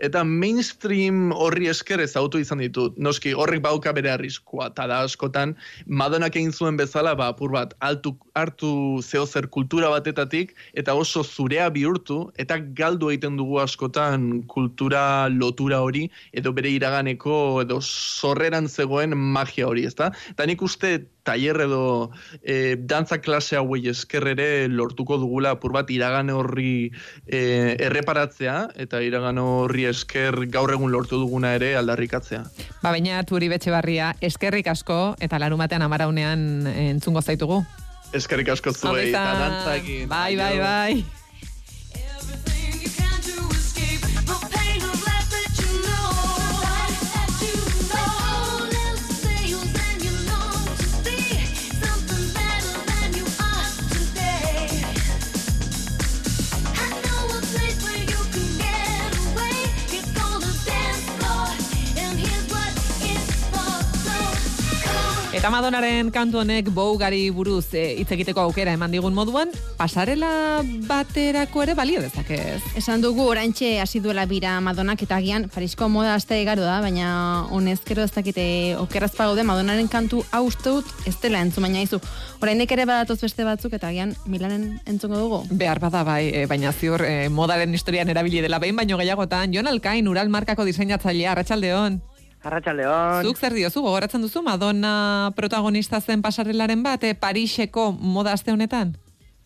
eta 0.00 0.22
mainstream 0.24 1.28
horri 1.36 1.68
esker 1.74 2.00
ez 2.00 2.14
auto 2.16 2.40
izan 2.40 2.64
ditut. 2.64 2.96
Noski, 2.96 3.36
horrek 3.36 3.60
bauka 3.68 3.92
bere 3.92 4.14
arriskoa, 4.14 4.70
eta 4.72 4.88
da 4.88 5.02
askotan, 5.04 5.52
Madonak 5.84 6.40
egin 6.40 6.56
zuen 6.56 6.80
bezala, 6.80 7.12
ba, 7.20 7.28
apur 7.36 7.52
bat, 7.52 7.76
altu, 7.84 8.14
hartu 8.32 8.72
zehozer 9.04 9.50
kultura 9.52 9.92
batetatik, 9.92 10.56
eta 10.72 10.96
oso 10.96 11.20
zurea 11.20 11.68
bihurtu, 11.68 12.30
eta 12.40 12.56
galdu 12.80 13.12
egiten 13.12 13.36
dugu 13.36 13.60
askotan 13.60 14.40
kultura 14.48 15.04
lotura 15.40 15.80
hori 15.82 16.08
edo 16.32 16.52
bere 16.52 16.70
iraganeko 16.74 17.62
edo 17.62 17.80
sorreran 17.80 18.68
zegoen 18.68 19.16
magia 19.16 19.68
hori, 19.68 19.86
ezta? 19.88 20.12
Eta 20.34 20.46
nik 20.46 20.62
uste 20.62 20.96
tailer 21.24 21.64
edo 21.64 22.12
e, 22.42 22.76
dantza 22.78 23.18
klase 23.24 23.56
hauei 23.56 23.88
esker 23.90 24.28
ere 24.34 24.68
lortuko 24.68 25.18
dugula 25.18 25.54
apur 25.56 25.72
bat 25.72 25.90
iragan 25.90 26.30
horri 26.30 26.92
e, 27.26 27.40
erreparatzea 27.88 28.56
eta 28.86 29.00
iragan 29.02 29.40
horri 29.40 29.88
esker 29.90 30.44
gaur 30.52 30.74
egun 30.76 30.92
lortu 30.92 31.18
duguna 31.22 31.54
ere 31.56 31.74
aldarrikatzea. 31.80 32.44
Ba, 32.82 32.92
baina 32.92 33.22
turi 33.24 33.48
betxe 33.52 33.72
barria, 33.74 34.12
eskerrik 34.20 34.68
asko 34.70 35.16
eta 35.24 35.40
larumatean 35.40 35.82
amaraunean 35.82 36.68
entzungo 36.68 37.24
zaitugu. 37.24 37.64
Eskerrik 38.14 38.54
asko 38.54 38.76
zuei 38.76 39.08
eta 39.08 39.26
dantzakin. 39.40 40.08
Bai, 40.08 40.32
bai, 40.38 40.56
bai. 40.60 41.23
Eta 65.44 65.50
Madonaren 65.52 66.08
kantu 66.08 66.38
honek 66.40 66.70
bougari 66.72 67.26
buruz 67.28 67.66
eh, 67.76 67.98
hitz 68.00 68.08
egiteko 68.14 68.40
aukera 68.46 68.72
eman 68.72 68.94
digun 68.94 69.12
moduan, 69.12 69.50
pasarela 69.76 70.62
baterako 70.88 71.66
ere 71.66 71.74
balio 71.76 72.00
dezakez. 72.00 72.62
Esan 72.80 73.04
dugu 73.04 73.26
oraintxe 73.28 73.74
hasi 73.82 74.00
duela 74.00 74.24
bira 74.24 74.54
Madonak 74.64 75.02
eta 75.04 75.18
agian 75.20 75.44
Parisko 75.52 75.90
moda 75.92 76.14
aste 76.14 76.38
garo 76.48 76.64
da, 76.64 76.78
baina 76.80 77.10
honezkero 77.52 78.06
ez 78.08 78.14
dakite 78.14 78.46
okerazpa 78.80 79.26
gaude 79.28 79.44
Madonaren 79.44 79.92
kantu 79.92 80.22
hau 80.32 80.46
uste 80.48 80.72
dut 80.78 81.04
ez 81.04 81.18
dela 81.20 81.44
entzun, 81.44 81.68
baina 81.68 81.84
izu. 81.84 82.00
Oraindik 82.40 82.72
ere 82.72 82.88
badatoz 82.88 83.18
beste 83.26 83.44
batzuk 83.44 83.76
eta 83.76 83.92
agian 83.92 84.16
Milanen 84.24 84.80
entzungo 84.88 85.20
dugu. 85.20 85.42
Behar 85.52 85.82
bada 85.84 86.06
bai, 86.08 86.22
eh, 86.30 86.46
baina 86.48 86.72
ziur 86.72 87.04
eh, 87.04 87.28
modaren 87.28 87.76
historian 87.76 88.08
erabili 88.08 88.40
dela 88.40 88.64
behin, 88.64 88.80
baino 88.80 88.96
gehiagotan, 88.96 89.52
Jon 89.52 89.68
Alkain, 89.68 90.08
Ural 90.08 90.32
Markako 90.32 90.64
diseinatzailea, 90.64 91.36
Arratsaldeon. 91.36 92.00
Arratxaldeon. 92.44 93.24
Zuk 93.24 93.40
zer 93.40 93.54
diozu, 93.56 93.80
gogoratzen 93.84 94.22
duzu, 94.24 94.42
Madonna 94.44 95.32
protagonista 95.36 96.00
zen 96.00 96.22
pasarelaren 96.22 96.82
bat, 96.84 97.04
eh, 97.04 97.14
Pariseko 97.14 97.90
moda 97.92 98.34
aste 98.36 98.52
honetan? 98.52 98.94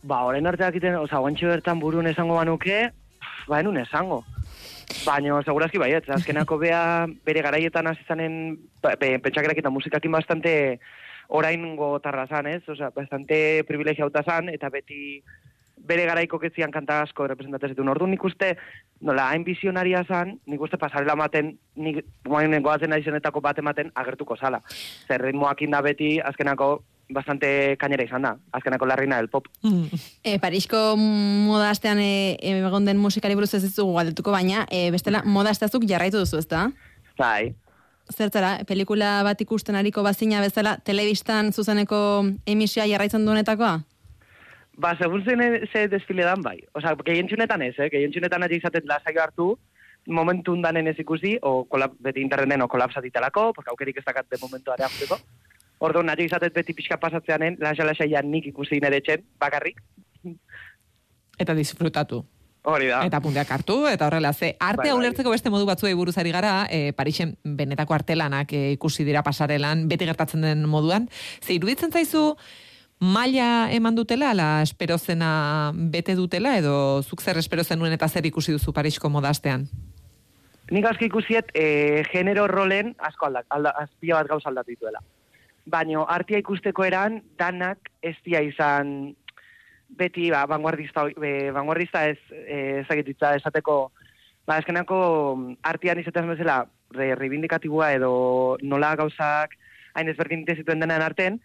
Ba, 0.03 0.25
orain 0.27 0.47
arteak 0.47 0.81
iten, 0.81 0.97
oza, 0.99 1.19
guantxo 1.23 1.47
bertan 1.51 1.79
burun 1.79 2.07
esango 2.11 2.39
banuke, 2.39 2.91
ba, 3.47 3.61
enun 3.61 3.79
esango. 3.79 4.25
Baina, 5.05 5.43
segurazki 5.45 5.79
baiet, 5.79 6.09
azkenako 6.11 6.59
bea 6.65 7.07
bere 7.27 7.43
garaietan 7.45 7.87
hasi 7.87 8.03
zanen, 8.09 8.59
ba, 8.83 8.97
be, 9.01 9.17
pentsakerak 9.23 9.59
eta 9.63 9.71
musikakin 9.71 10.13
bastante 10.13 10.55
orain 11.29 11.65
gotarra 11.77 12.27
zan, 12.27 12.47
ez? 12.51 12.63
Oza, 12.69 12.91
bastante 12.95 13.63
privilegiauta 13.69 14.25
zan, 14.25 14.49
eta 14.49 14.71
beti 14.73 15.23
bere 15.87 16.05
garaiko 16.09 16.38
ketzian 16.43 16.73
kanta 16.75 17.03
asko 17.05 17.27
representatzen 17.31 17.75
zituen. 17.75 17.88
Ordu 17.93 18.07
nik 18.07 18.25
uste, 18.25 18.55
nola, 19.01 19.29
hain 19.33 19.45
bizionaria 19.47 20.05
zan, 20.09 20.37
nik 20.47 20.61
uste 20.61 20.79
pasarela 20.81 21.17
maten, 21.17 21.55
nik 21.77 22.05
moain 22.29 22.55
goazen 22.62 22.93
aizenetako 22.93 23.43
bat 23.45 23.59
ematen 23.59 23.93
agertuko 23.95 24.37
zala. 24.37 24.62
Zer 25.09 25.23
ritmoak 25.29 25.62
inda 25.62 25.83
beti, 25.85 26.17
azkenako, 26.21 26.83
bastante 27.14 27.77
kainera 27.81 28.05
izan 28.05 28.27
da, 28.27 28.35
azkenako 28.53 28.87
larrina 28.87 29.17
del 29.17 29.31
pop. 29.33 29.47
E, 30.23 30.38
Parisko 30.43 30.97
moda 30.99 31.71
astean 31.71 32.03
e, 32.05 32.37
egon 32.41 32.85
den 32.85 33.01
musikari 33.01 33.38
buruz 33.38 33.55
ez 33.57 33.62
dugu 33.77 33.97
galdetuko, 33.97 34.35
baina 34.35 34.67
e, 34.71 34.91
bestela 34.93 35.23
moda 35.25 35.55
asteazuk 35.55 35.88
jarraitu 35.88 36.21
duzu, 36.21 36.43
ezta? 36.43 36.67
Bai, 37.19 37.55
Zertzara, 38.09 38.64
pelikula 38.64 39.23
bat 39.25 39.41
ikusten 39.45 39.77
ariko 39.77 40.03
bazina 40.03 40.41
bezala, 40.41 40.79
telebistan 40.85 41.53
zuzeneko 41.53 41.99
emisioa 42.49 42.87
jarraitzen 42.88 43.27
duenetakoa? 43.27 43.79
Ba, 44.79 44.95
segun 44.95 45.25
zen 45.27 45.67
ze 45.73 45.88
desfile 45.91 46.23
dan 46.23 46.43
bai. 46.43 46.61
Osa, 46.79 46.95
gehien 47.05 47.27
txunetan 47.27 47.62
ez, 47.67 47.75
eh? 47.79 47.91
Gehien 47.91 48.12
txunetan 48.14 48.47
ari 48.47 48.61
izaten 48.61 48.87
lasaio 48.87 49.23
hartu, 49.23 49.49
momentu 50.07 50.55
undanen 50.55 50.87
ez 50.87 50.97
ikusi, 51.03 51.37
o 51.43 51.64
kolap, 51.67 51.97
beti 51.99 52.23
interneten 52.23 52.62
o 52.62 52.69
kolapsa 52.69 53.03
ditalako, 53.03 53.53
porque 53.55 53.71
aukerik 53.71 53.99
ez 53.99 54.05
dakat 54.07 54.31
de 54.31 54.38
momentu 54.41 54.71
are 54.71 54.87
hartzeko. 54.87 55.19
Ordu, 55.83 56.03
nahi 56.03 56.27
izaten 56.27 56.55
beti 56.55 56.75
pixka 56.75 56.99
pasatzeanen, 56.99 57.59
lasa 57.62 57.85
lasaian 57.87 58.31
nik 58.31 58.47
ikusi 58.53 58.81
nire 58.83 59.01
txen, 59.03 59.27
bakarrik. 59.38 59.83
Eta 61.38 61.55
disfrutatu. 61.55 62.23
Hori 62.69 62.88
da. 62.91 63.01
Eta 63.07 63.21
punteak 63.23 63.51
hartu, 63.55 63.81
eta 63.87 64.07
horrela, 64.07 64.33
ze 64.33 64.57
arte 64.59 64.83
Bai, 64.83 64.90
bai. 64.90 64.96
ulertzeko 64.98 65.31
beste 65.31 65.50
modu 65.50 65.67
batzuei 65.67 65.94
buruz 65.94 66.17
ari 66.19 66.33
gara, 66.35 66.67
e, 66.71 66.92
Parixen 66.92 67.37
benetako 67.44 67.94
artelanak 67.94 68.52
e, 68.52 68.73
ikusi 68.75 69.07
dira 69.07 69.23
pasarelan, 69.23 69.87
beti 69.88 70.07
gertatzen 70.07 70.42
den 70.42 70.67
moduan. 70.69 71.09
Ze 71.40 71.55
iruditzen 71.55 71.94
zaizu, 71.94 72.37
maila 73.01 73.69
eman 73.73 73.94
dutela, 73.94 74.31
ala 74.31 74.63
espero 74.63 74.99
zena 74.99 75.73
bete 75.75 76.15
dutela, 76.15 76.57
edo 76.59 77.03
zuk 77.03 77.23
zer 77.23 77.38
espero 77.38 77.65
zenuen 77.65 77.92
eta 77.92 78.09
zer 78.09 78.27
ikusi 78.27 78.53
duzu 78.53 78.73
Parisko 78.73 79.09
modastean? 79.09 79.69
Nik 80.71 80.85
asko 80.85 81.07
ikusiet, 81.07 81.53
e, 81.55 82.03
genero 82.13 82.46
rolen 82.49 82.94
asko 82.99 83.27
aldak, 83.27 83.46
alda, 83.55 83.73
azpia 83.81 84.19
bat 84.19 84.29
gauz 84.29 84.42
aldatu 84.46 84.75
dituela. 84.75 85.01
Baina, 85.69 86.03
artia 86.09 86.40
ikusteko 86.40 86.85
eran, 86.85 87.23
danak 87.38 87.90
ez 88.03 88.17
dia 88.25 88.42
izan 88.44 89.15
beti, 89.88 90.29
ba, 90.31 90.44
vanguardista, 90.46 91.07
e, 91.09 91.51
vanguardista 91.57 92.05
ez, 92.09 92.19
e, 92.33 92.83
ezagititza 92.83 93.35
esateko, 93.38 93.79
ba, 94.46 94.59
eskenako 94.59 94.99
artian 95.63 96.01
izaten 96.03 96.29
bezala, 96.29 96.67
re, 96.92 97.15
reivindikatibua 97.15 97.92
edo 97.96 98.59
nola 98.63 98.94
gauzak 98.96 99.57
hain 99.94 100.09
ezberdin 100.13 100.44
zituen 100.44 100.81
denan 100.81 101.03
arten, 101.03 101.40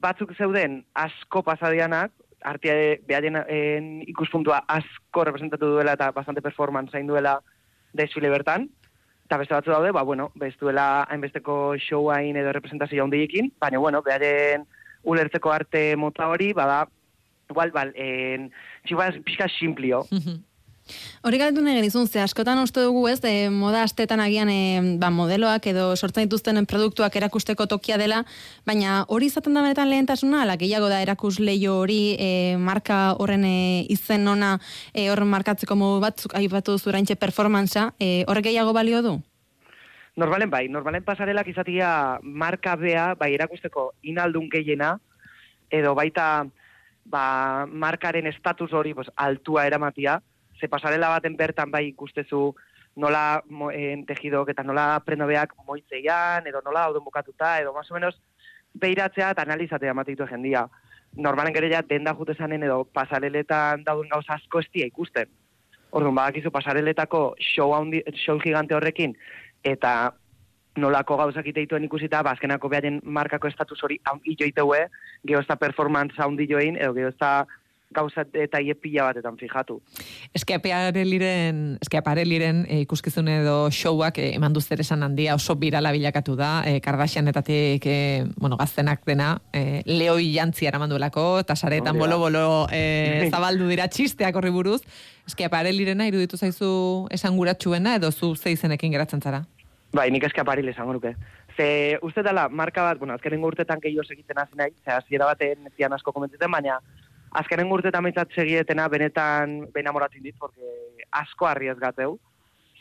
batzuk 0.00 0.34
zeuden 0.36 0.80
asko 0.94 1.42
pasadianak, 1.46 2.12
artia 2.40 2.74
behaien 3.06 3.36
en, 3.46 3.88
ikuspuntua 4.08 4.62
asko 4.68 5.24
representatu 5.28 5.74
duela 5.74 5.94
eta 5.98 6.10
bastante 6.16 6.42
performance 6.42 6.96
hain 6.96 7.08
duela 7.10 7.38
desfile 7.92 8.30
bertan, 8.32 8.68
eta 9.26 9.38
beste 9.38 9.54
batzu 9.54 9.74
daude, 9.74 9.92
ba, 9.92 10.02
bueno, 10.02 10.30
bestuela 10.34 11.04
hainbesteko 11.10 11.76
show 11.78 12.08
hain 12.10 12.36
edo 12.36 12.52
representazio 12.52 13.04
handiekin, 13.04 13.52
baina, 13.60 13.78
bueno, 13.78 14.02
beharen 14.02 14.66
ulertzeko 15.04 15.52
arte 15.52 15.84
mota 15.96 16.28
hori, 16.28 16.52
bada, 16.52 16.86
igual, 17.50 17.70
bal, 17.74 17.92
en, 17.94 18.50
txibaz, 18.86 19.14
pixka 19.24 19.48
simplio. 19.58 20.06
Hori 21.22 21.38
galdu 21.40 21.62
nahi 21.64 21.76
genizun, 21.78 22.06
ze 22.08 22.20
askotan 22.22 22.58
uste 22.62 22.82
dugu 22.84 23.06
ez, 23.08 23.20
de, 23.20 23.50
moda 23.50 23.82
astetan 23.82 24.20
agian 24.20 24.48
e, 24.48 24.96
ba, 25.00 25.10
modeloak 25.10 25.66
edo 25.72 25.90
sortzen 25.96 26.28
dituzten 26.28 26.66
produktuak 26.66 27.16
erakusteko 27.16 27.66
tokia 27.66 27.98
dela, 28.00 28.24
baina 28.66 29.04
hori 29.08 29.30
izaten 29.30 29.54
da 29.54 29.64
benetan 29.64 29.90
lehentasuna, 29.90 30.42
ala 30.42 30.56
gehiago 30.60 30.88
da 30.88 31.02
erakus 31.02 31.38
leio 31.40 31.78
hori 31.80 32.16
e, 32.18 32.30
marka 32.56 33.16
horren 33.18 33.44
e, 33.44 33.86
izen 33.88 34.28
ona 34.28 34.54
e, 34.94 35.10
horren 35.10 35.28
markatzeko 35.28 35.76
modu 35.76 36.00
batzuk 36.04 36.36
aipatu 36.38 36.78
zuraintxe 36.78 37.16
performanza, 37.16 37.90
e, 37.98 38.24
horrek 38.28 38.50
gehiago 38.50 38.72
balio 38.76 39.02
du? 39.02 39.18
Normalen 40.16 40.50
bai, 40.50 40.66
normalen 40.68 41.04
pasarelak 41.06 41.48
izatia 41.48 42.18
marka 42.22 42.74
bea, 42.76 43.14
bai 43.14 43.30
erakusteko 43.36 43.92
inaldun 44.02 44.48
gehiena, 44.50 44.96
edo 45.70 45.94
baita 45.94 46.46
ba, 47.04 47.66
markaren 47.66 48.26
estatus 48.26 48.72
hori 48.72 48.94
pues, 48.94 49.08
altua 49.16 49.66
eramatia, 49.66 50.20
ze 50.60 50.68
pasarela 50.68 51.08
baten 51.08 51.36
bertan 51.36 51.70
bai 51.70 51.86
ikustezu 51.88 52.54
nola 52.96 53.42
en, 53.72 54.04
tejidok 54.06 54.50
eta 54.52 54.62
nola 54.62 55.00
prenobeak 55.04 55.54
moitzeian, 55.66 56.46
edo 56.46 56.60
nola 56.64 56.86
dauden 56.88 57.04
bukatuta, 57.04 57.58
edo 57.60 57.72
más 57.72 57.90
o 57.90 57.94
menos 57.94 58.20
beiratzea 58.74 59.30
eta 59.30 59.42
analizatea 59.42 59.90
amatitu 59.90 60.26
jendia. 60.26 60.68
Normalen 61.16 61.54
gero 61.54 61.68
ja 61.68 61.82
denda 61.82 62.14
jute 62.14 62.34
zanen 62.34 62.62
edo 62.62 62.84
pasareletan 62.84 63.84
dauden 63.84 64.10
gauza 64.10 64.34
asko 64.34 64.60
estia 64.60 64.86
ikusten. 64.86 65.28
Orduan, 65.90 66.14
badakizu 66.14 66.52
pasareletako 66.54 67.34
show, 67.40 67.72
handi, 67.74 68.02
show 68.14 68.38
gigante 68.38 68.76
horrekin, 68.76 69.16
eta 69.64 70.12
nolako 70.78 71.16
gauzak 71.18 71.48
iteituen 71.50 71.84
ikusita, 71.84 72.22
bazkenako 72.22 72.68
beharen 72.70 73.00
markako 73.02 73.48
estatus 73.48 73.82
hori 73.82 73.98
joiteue, 74.38 74.84
geho 75.26 75.42
performance 75.58 76.14
handi 76.18 76.46
join, 76.46 76.76
edo 76.76 76.94
geho 76.94 77.10
gauzat 77.94 78.34
eta 78.38 78.60
iepila 78.62 79.08
batetan 79.08 79.36
fijatu. 79.38 79.80
Eske 80.36 80.54
apareliren, 80.56 81.62
eske 81.82 81.98
apareliren 81.98 82.62
e, 82.68 82.80
ikuskizun 82.84 83.28
edo 83.32 83.56
showak 83.74 84.20
e, 84.22 84.30
eman 84.36 84.54
du 84.54 84.60
esan 84.60 85.02
handia 85.02 85.34
oso 85.34 85.56
birala 85.56 85.92
bilakatu 85.92 86.36
da, 86.36 86.62
e, 86.66 86.80
Kardashianetatik 86.80 87.86
e, 87.86 88.24
bueno, 88.36 88.56
gaztenak 88.56 89.04
dena, 89.06 89.40
e, 89.52 89.82
leoi 89.86 90.32
jantzi 90.34 90.66
aramanduelako, 90.66 91.40
eta 91.40 91.56
saretan 91.56 91.98
bolo-bolo 91.98 92.68
e, 92.70 93.28
zabaldu 93.34 93.68
dira 93.68 93.88
txisteak 93.88 94.36
horri 94.36 94.50
buruz. 94.50 94.80
Eske 95.26 95.44
aparelirena 95.46 96.06
iruditu 96.06 96.36
zaizu 96.36 97.06
esanguratsuena 97.10 97.96
edo 97.96 98.10
zu 98.12 98.34
zeizenekin 98.36 98.92
geratzen 98.92 99.20
zara? 99.20 99.44
Bai, 99.92 100.10
nik 100.14 100.24
eske 100.24 100.40
aparil 100.40 100.68
esango 100.70 100.94
nuke. 100.94 101.16
Ze, 101.56 101.98
uste 102.06 102.22
dela, 102.22 102.48
marka 102.48 102.84
bat, 102.86 102.98
bueno, 102.98 103.14
azkenen 103.14 103.42
urtetan 103.44 103.80
kehioz 103.82 104.06
egiten 104.10 104.38
hasi 104.38 104.56
nahi, 104.56 104.70
ze, 104.84 104.92
hasiera 104.94 105.26
baten 105.26 105.66
zian 105.76 105.92
asko 105.92 106.12
komentzuten, 106.14 106.50
baina 106.50 106.78
azkenen 107.30 107.70
eta 107.84 108.00
meitzat 108.00 108.32
segietena 108.34 108.88
benetan 108.88 109.68
benamoratzen 109.72 110.22
dit, 110.22 110.34
porque 110.38 110.62
asko 111.10 111.46
harri 111.46 111.68
ez 111.68 111.78
gateu. 111.78 112.18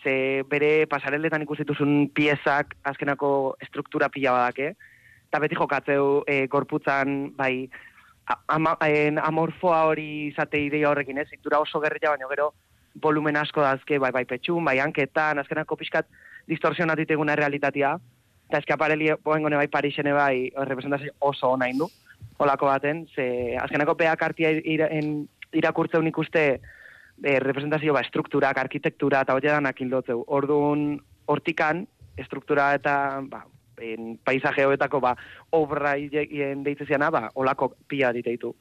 Ze 0.03 0.43
bere 0.49 0.87
pasareletan 0.87 1.41
ikusituzun 1.41 2.09
piezak 2.13 2.75
azkenako 2.83 3.57
struktura 3.67 4.09
pila 4.09 4.31
badake. 4.31 4.75
Eta 5.29 5.39
beti 5.39 5.55
jokatzeu 5.55 6.23
e, 6.25 6.47
gorputzan, 6.47 7.35
bai, 7.35 7.69
ama, 8.47 8.77
en, 8.81 9.19
amorfoa 9.19 9.83
hori 9.85 10.27
izate 10.29 10.57
ideia 10.57 10.89
horrekin, 10.89 11.17
ez? 11.17 11.27
Zintura 11.29 11.59
oso 11.59 11.79
gerria, 11.79 12.09
baina 12.09 12.29
gero 12.29 12.53
volumen 12.95 13.37
asko 13.37 13.61
dazke, 13.61 13.99
bai, 13.99 14.11
bai, 14.11 14.25
petxun, 14.25 14.63
bai, 14.65 14.79
hanketan, 14.79 15.37
azkenako 15.39 15.75
pixkat 15.75 16.07
distorsionatu 16.47 17.05
iteguna 17.05 17.35
realitatea. 17.35 17.97
Eta 18.49 18.63
eskapareli, 18.63 19.11
boen 19.23 19.43
bai, 19.43 19.67
Parixene 19.67 20.13
bai, 20.13 20.49
representazio 20.65 21.13
oso 21.19 21.51
ona 21.51 21.69
indu 21.69 21.91
olako 22.39 22.69
baten, 22.71 23.05
ze 23.15 23.57
azkenako 23.59 23.95
peak 23.99 24.23
artia 24.23 24.51
en, 24.89 25.27
irakurtzeu 25.51 26.01
nik 26.01 26.17
uste 26.17 26.43
e, 27.23 27.39
representazio 27.39 27.93
ba, 27.93 28.03
strukturak, 28.07 28.57
arkitektura 28.57 29.23
eta 29.25 29.35
hori 29.35 29.51
danak 29.51 29.81
hildotzeu. 29.81 30.23
Orduan, 30.27 30.99
hortikan, 31.29 31.85
struktura 32.25 32.71
eta 32.77 32.95
ba, 33.27 33.43
en, 33.81 34.15
paisaje 34.23 34.65
hoetako 34.65 35.01
ba, 35.03 35.15
obra 35.55 35.95
ien 35.97 36.63
deitzeziana, 36.63 37.11
ba, 37.11 37.27
olako 37.35 37.73
pia 37.87 38.13
diteitu. 38.15 38.53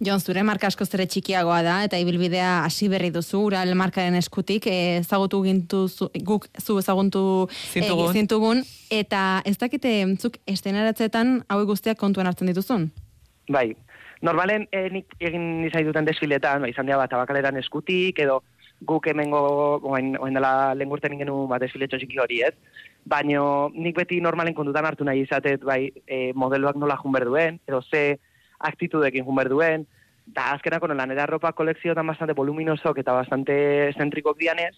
Jon, 0.00 0.20
zure 0.20 0.40
marka 0.48 0.70
asko 0.70 0.86
zere 0.88 1.04
txikiagoa 1.10 1.58
da, 1.66 1.74
eta 1.84 1.98
ibilbidea 2.00 2.62
hasi 2.64 2.88
berri 2.88 3.10
duzu, 3.12 3.42
ural 3.50 3.74
markaren 3.76 4.16
eskutik, 4.16 4.66
e, 4.70 5.02
ezagutu 5.02 5.42
gintu, 5.44 5.82
zu, 5.88 6.08
guk 6.24 6.48
zu 6.56 6.78
ezaguntu 6.80 7.22
zintugun. 7.50 8.08
E, 8.08 8.14
zintugun, 8.16 8.64
eta 9.02 9.42
ez 9.44 9.58
dakite, 9.60 9.92
zuk 10.16 10.40
estenaratzetan 10.48 11.42
hau 11.48 11.60
guztiak 11.68 12.00
kontuan 12.00 12.30
hartzen 12.30 12.48
dituzun? 12.48 12.88
Bai, 13.48 13.72
normalen 14.20 14.66
eh, 14.72 14.88
nik 14.92 15.14
egin 15.24 15.44
nizai 15.62 15.82
duten 15.86 16.04
desfiletan, 16.04 16.62
bai, 16.62 16.72
izan 16.74 16.88
dira 16.88 16.98
bat 17.00 17.12
abakaleran 17.16 17.56
eskutik, 17.56 18.18
edo 18.20 18.42
guk 18.86 19.08
hemengo, 19.10 19.40
oain, 19.88 20.12
oain 20.20 20.36
dela 20.36 20.74
lengurten 20.76 21.14
ingenu 21.16 21.46
bat 21.50 21.62
desfile 21.64 21.88
txosiki 21.88 22.20
hori, 22.20 22.42
ez? 22.46 22.52
Baina 23.08 23.40
nik 23.74 23.96
beti 23.96 24.20
normalen 24.20 24.54
kontutan 24.54 24.86
hartu 24.86 25.06
nahi 25.08 25.24
izatet, 25.24 25.64
bai, 25.64 25.88
e, 26.06 26.32
modeloak 26.34 26.76
nola 26.76 26.98
jun 27.00 27.16
duen, 27.24 27.58
edo 27.66 27.80
ze 27.82 28.18
aktitudekin 28.58 29.24
jun 29.24 29.48
duen, 29.48 29.86
da 30.26 30.52
azkenako 30.52 30.88
nola, 30.88 31.06
nera 31.06 31.26
ropa 31.26 31.52
kolekzio 31.52 31.92
eta 31.92 32.02
bastante 32.02 32.34
voluminosok 32.34 32.98
eta 32.98 33.12
bastante 33.12 33.92
zentrikok 33.96 34.38
dianez, 34.38 34.74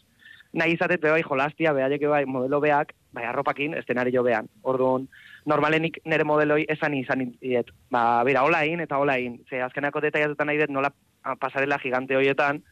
nahi 0.53 0.75
izatet, 0.79 1.03
bai, 1.03 1.23
jolastia, 1.23 1.73
behaiek 1.73 2.07
bai, 2.09 2.25
modelo 2.25 2.61
beak, 2.61 2.95
bai, 3.13 3.25
arropakin, 3.25 3.75
jo 4.13 4.23
behan. 4.23 4.49
Orduan, 4.63 5.09
normalenik 5.51 6.01
nire 6.07 6.25
modeloi 6.25 6.65
esan 6.71 6.95
izan 6.95 7.27
diet. 7.41 7.71
Ba, 7.93 8.23
bera, 8.27 8.45
hola 8.47 8.63
egin 8.67 8.85
eta 8.85 8.99
hola 9.01 9.17
egin. 9.21 9.41
Ze 9.51 9.63
azkenako 9.65 10.03
detaiatutan 10.07 10.51
nahi 10.51 10.61
dut 10.63 10.75
nola 10.75 10.93
pasarela 11.41 11.79
gigante 11.83 12.17
horietan, 12.17 12.63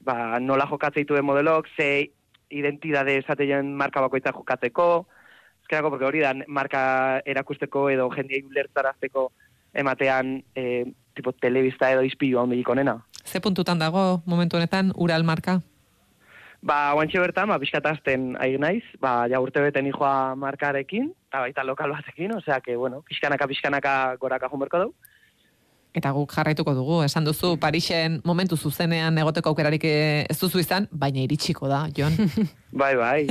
ba, 0.00 0.38
nola 0.40 0.66
jokatzeitu 0.70 1.18
den 1.18 1.26
modelok, 1.28 1.68
ze 1.76 2.10
identidade 2.52 3.16
esateien 3.18 3.74
marka 3.76 4.00
bakoitza 4.04 4.32
jokatzeko, 4.36 5.06
azkenako, 5.62 5.90
porque 5.90 6.04
hori 6.04 6.20
da 6.20 6.34
marka 6.46 6.82
erakusteko 7.24 7.88
edo 7.90 8.10
jendia 8.14 8.44
ulertarazteko 8.46 9.30
ematean 9.74 10.42
e, 10.54 10.84
tipo 11.16 11.32
telebista 11.32 11.90
edo 11.92 12.02
izpilu 12.04 12.38
hau 12.38 12.74
nena. 12.74 12.98
Ze 13.24 13.40
puntutan 13.40 13.78
dago 13.78 14.22
momentu 14.26 14.56
honetan 14.56 14.92
ural 14.96 15.24
marka? 15.24 15.60
Ba, 16.62 16.94
oantxe 16.94 17.18
bertan, 17.18 17.50
ba, 17.50 17.58
pixkatazten 17.58 18.36
ari 18.38 18.54
naiz, 18.62 18.84
ba, 19.02 19.24
ja 19.26 19.40
urte 19.42 19.58
beten 19.64 19.88
ijoa 19.90 20.36
markarekin, 20.38 21.08
eta 21.26 21.40
baita 21.42 21.64
lokal 21.66 21.90
batekin, 21.90 22.36
osea, 22.36 22.60
que, 22.62 22.76
bueno, 22.78 23.02
pixkanaka, 23.08 23.48
pixkanaka 23.50 23.94
goraka 24.22 24.50
junberko 24.52 24.84
dugu. 24.84 25.10
Eta 25.92 26.08
guk 26.16 26.30
jarraituko 26.32 26.72
dugu, 26.72 27.02
esan 27.04 27.26
duzu, 27.26 27.56
Parixen 27.60 28.20
momentu 28.24 28.56
zuzenean 28.56 29.18
egoteko 29.20 29.50
aukerarik 29.50 29.82
eh, 29.84 30.22
ez 30.30 30.38
duzu 30.40 30.62
izan, 30.62 30.86
baina 30.88 31.20
iritsiko 31.20 31.68
da, 31.68 31.82
Jon. 31.98 32.14
bai, 32.80 32.94
bai, 32.96 33.26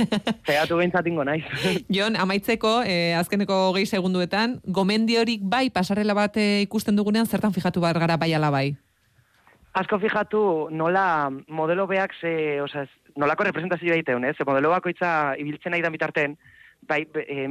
zehatu 0.46 0.78
gintzatingo 0.78 1.24
naiz. 1.26 1.42
Jon, 1.96 2.20
amaitzeko, 2.20 2.82
eh, 2.86 3.16
azkeneko 3.18 3.64
gehi 3.78 3.88
segunduetan, 3.88 4.60
gomendiorik 4.62 5.42
bai 5.42 5.70
pasarela 5.74 6.14
bat 6.14 6.36
eh, 6.38 6.62
ikusten 6.68 7.00
dugunean, 7.00 7.26
zertan 7.26 7.56
fijatu 7.56 7.82
bar 7.82 7.98
gara 7.98 8.20
bai 8.20 8.30
ala 8.36 8.52
bai? 8.54 8.68
Asko 9.72 9.96
fijatu 9.98 10.68
nola 10.70 11.32
modelo 11.48 11.88
beak 11.88 12.12
ze, 12.20 12.60
oza, 12.60 12.84
nolako 13.16 13.44
representazioa 13.48 13.96
egiteun, 13.98 14.24
ez? 14.24 14.36
modelo 14.46 14.70
bakoitza 14.70 15.34
ibiltzen 15.38 15.74
nahi 15.74 15.82
da 15.82 15.90
bitarten, 15.90 16.36
bai, 16.88 17.04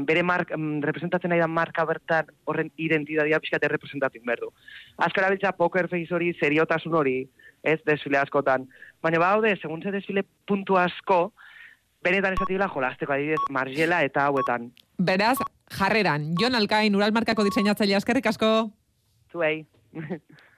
bere 0.07 0.23
mark, 0.23 0.51
mm, 0.55 0.81
representatzen 0.83 1.31
nahi 1.31 1.39
da 1.39 1.47
marka 1.47 1.85
bertan 1.85 2.31
horren 2.45 2.71
identidadia 2.77 3.39
pixkate 3.39 3.69
representatzen 3.71 4.25
berdu. 4.25 4.51
Azkara 4.97 5.29
biltza 5.29 5.53
poker 5.57 5.87
face 5.87 6.13
hori, 6.13 6.33
seriotasun 6.39 6.93
hori, 6.93 7.15
ez, 7.63 7.79
desfile 7.85 8.19
askotan. 8.19 8.67
Baina 9.01 9.19
baude, 9.19 9.55
segun 9.61 9.81
ze 9.81 9.91
desfile 9.91 10.25
puntu 10.47 10.77
asko, 10.77 11.33
benetan 12.03 12.33
esatibila 12.33 12.67
jolasteko 12.67 13.13
adibidez, 13.13 13.41
margela 13.49 14.03
eta 14.03 14.27
hauetan. 14.27 14.71
Beraz, 14.97 15.37
jarreran, 15.77 16.33
Jon 16.39 16.55
Alkain, 16.55 16.95
Uralmarkako 16.95 17.45
diseinatzaile 17.47 17.95
askerrik 17.95 18.27
asko? 18.33 18.71
Zuei. 19.31 19.65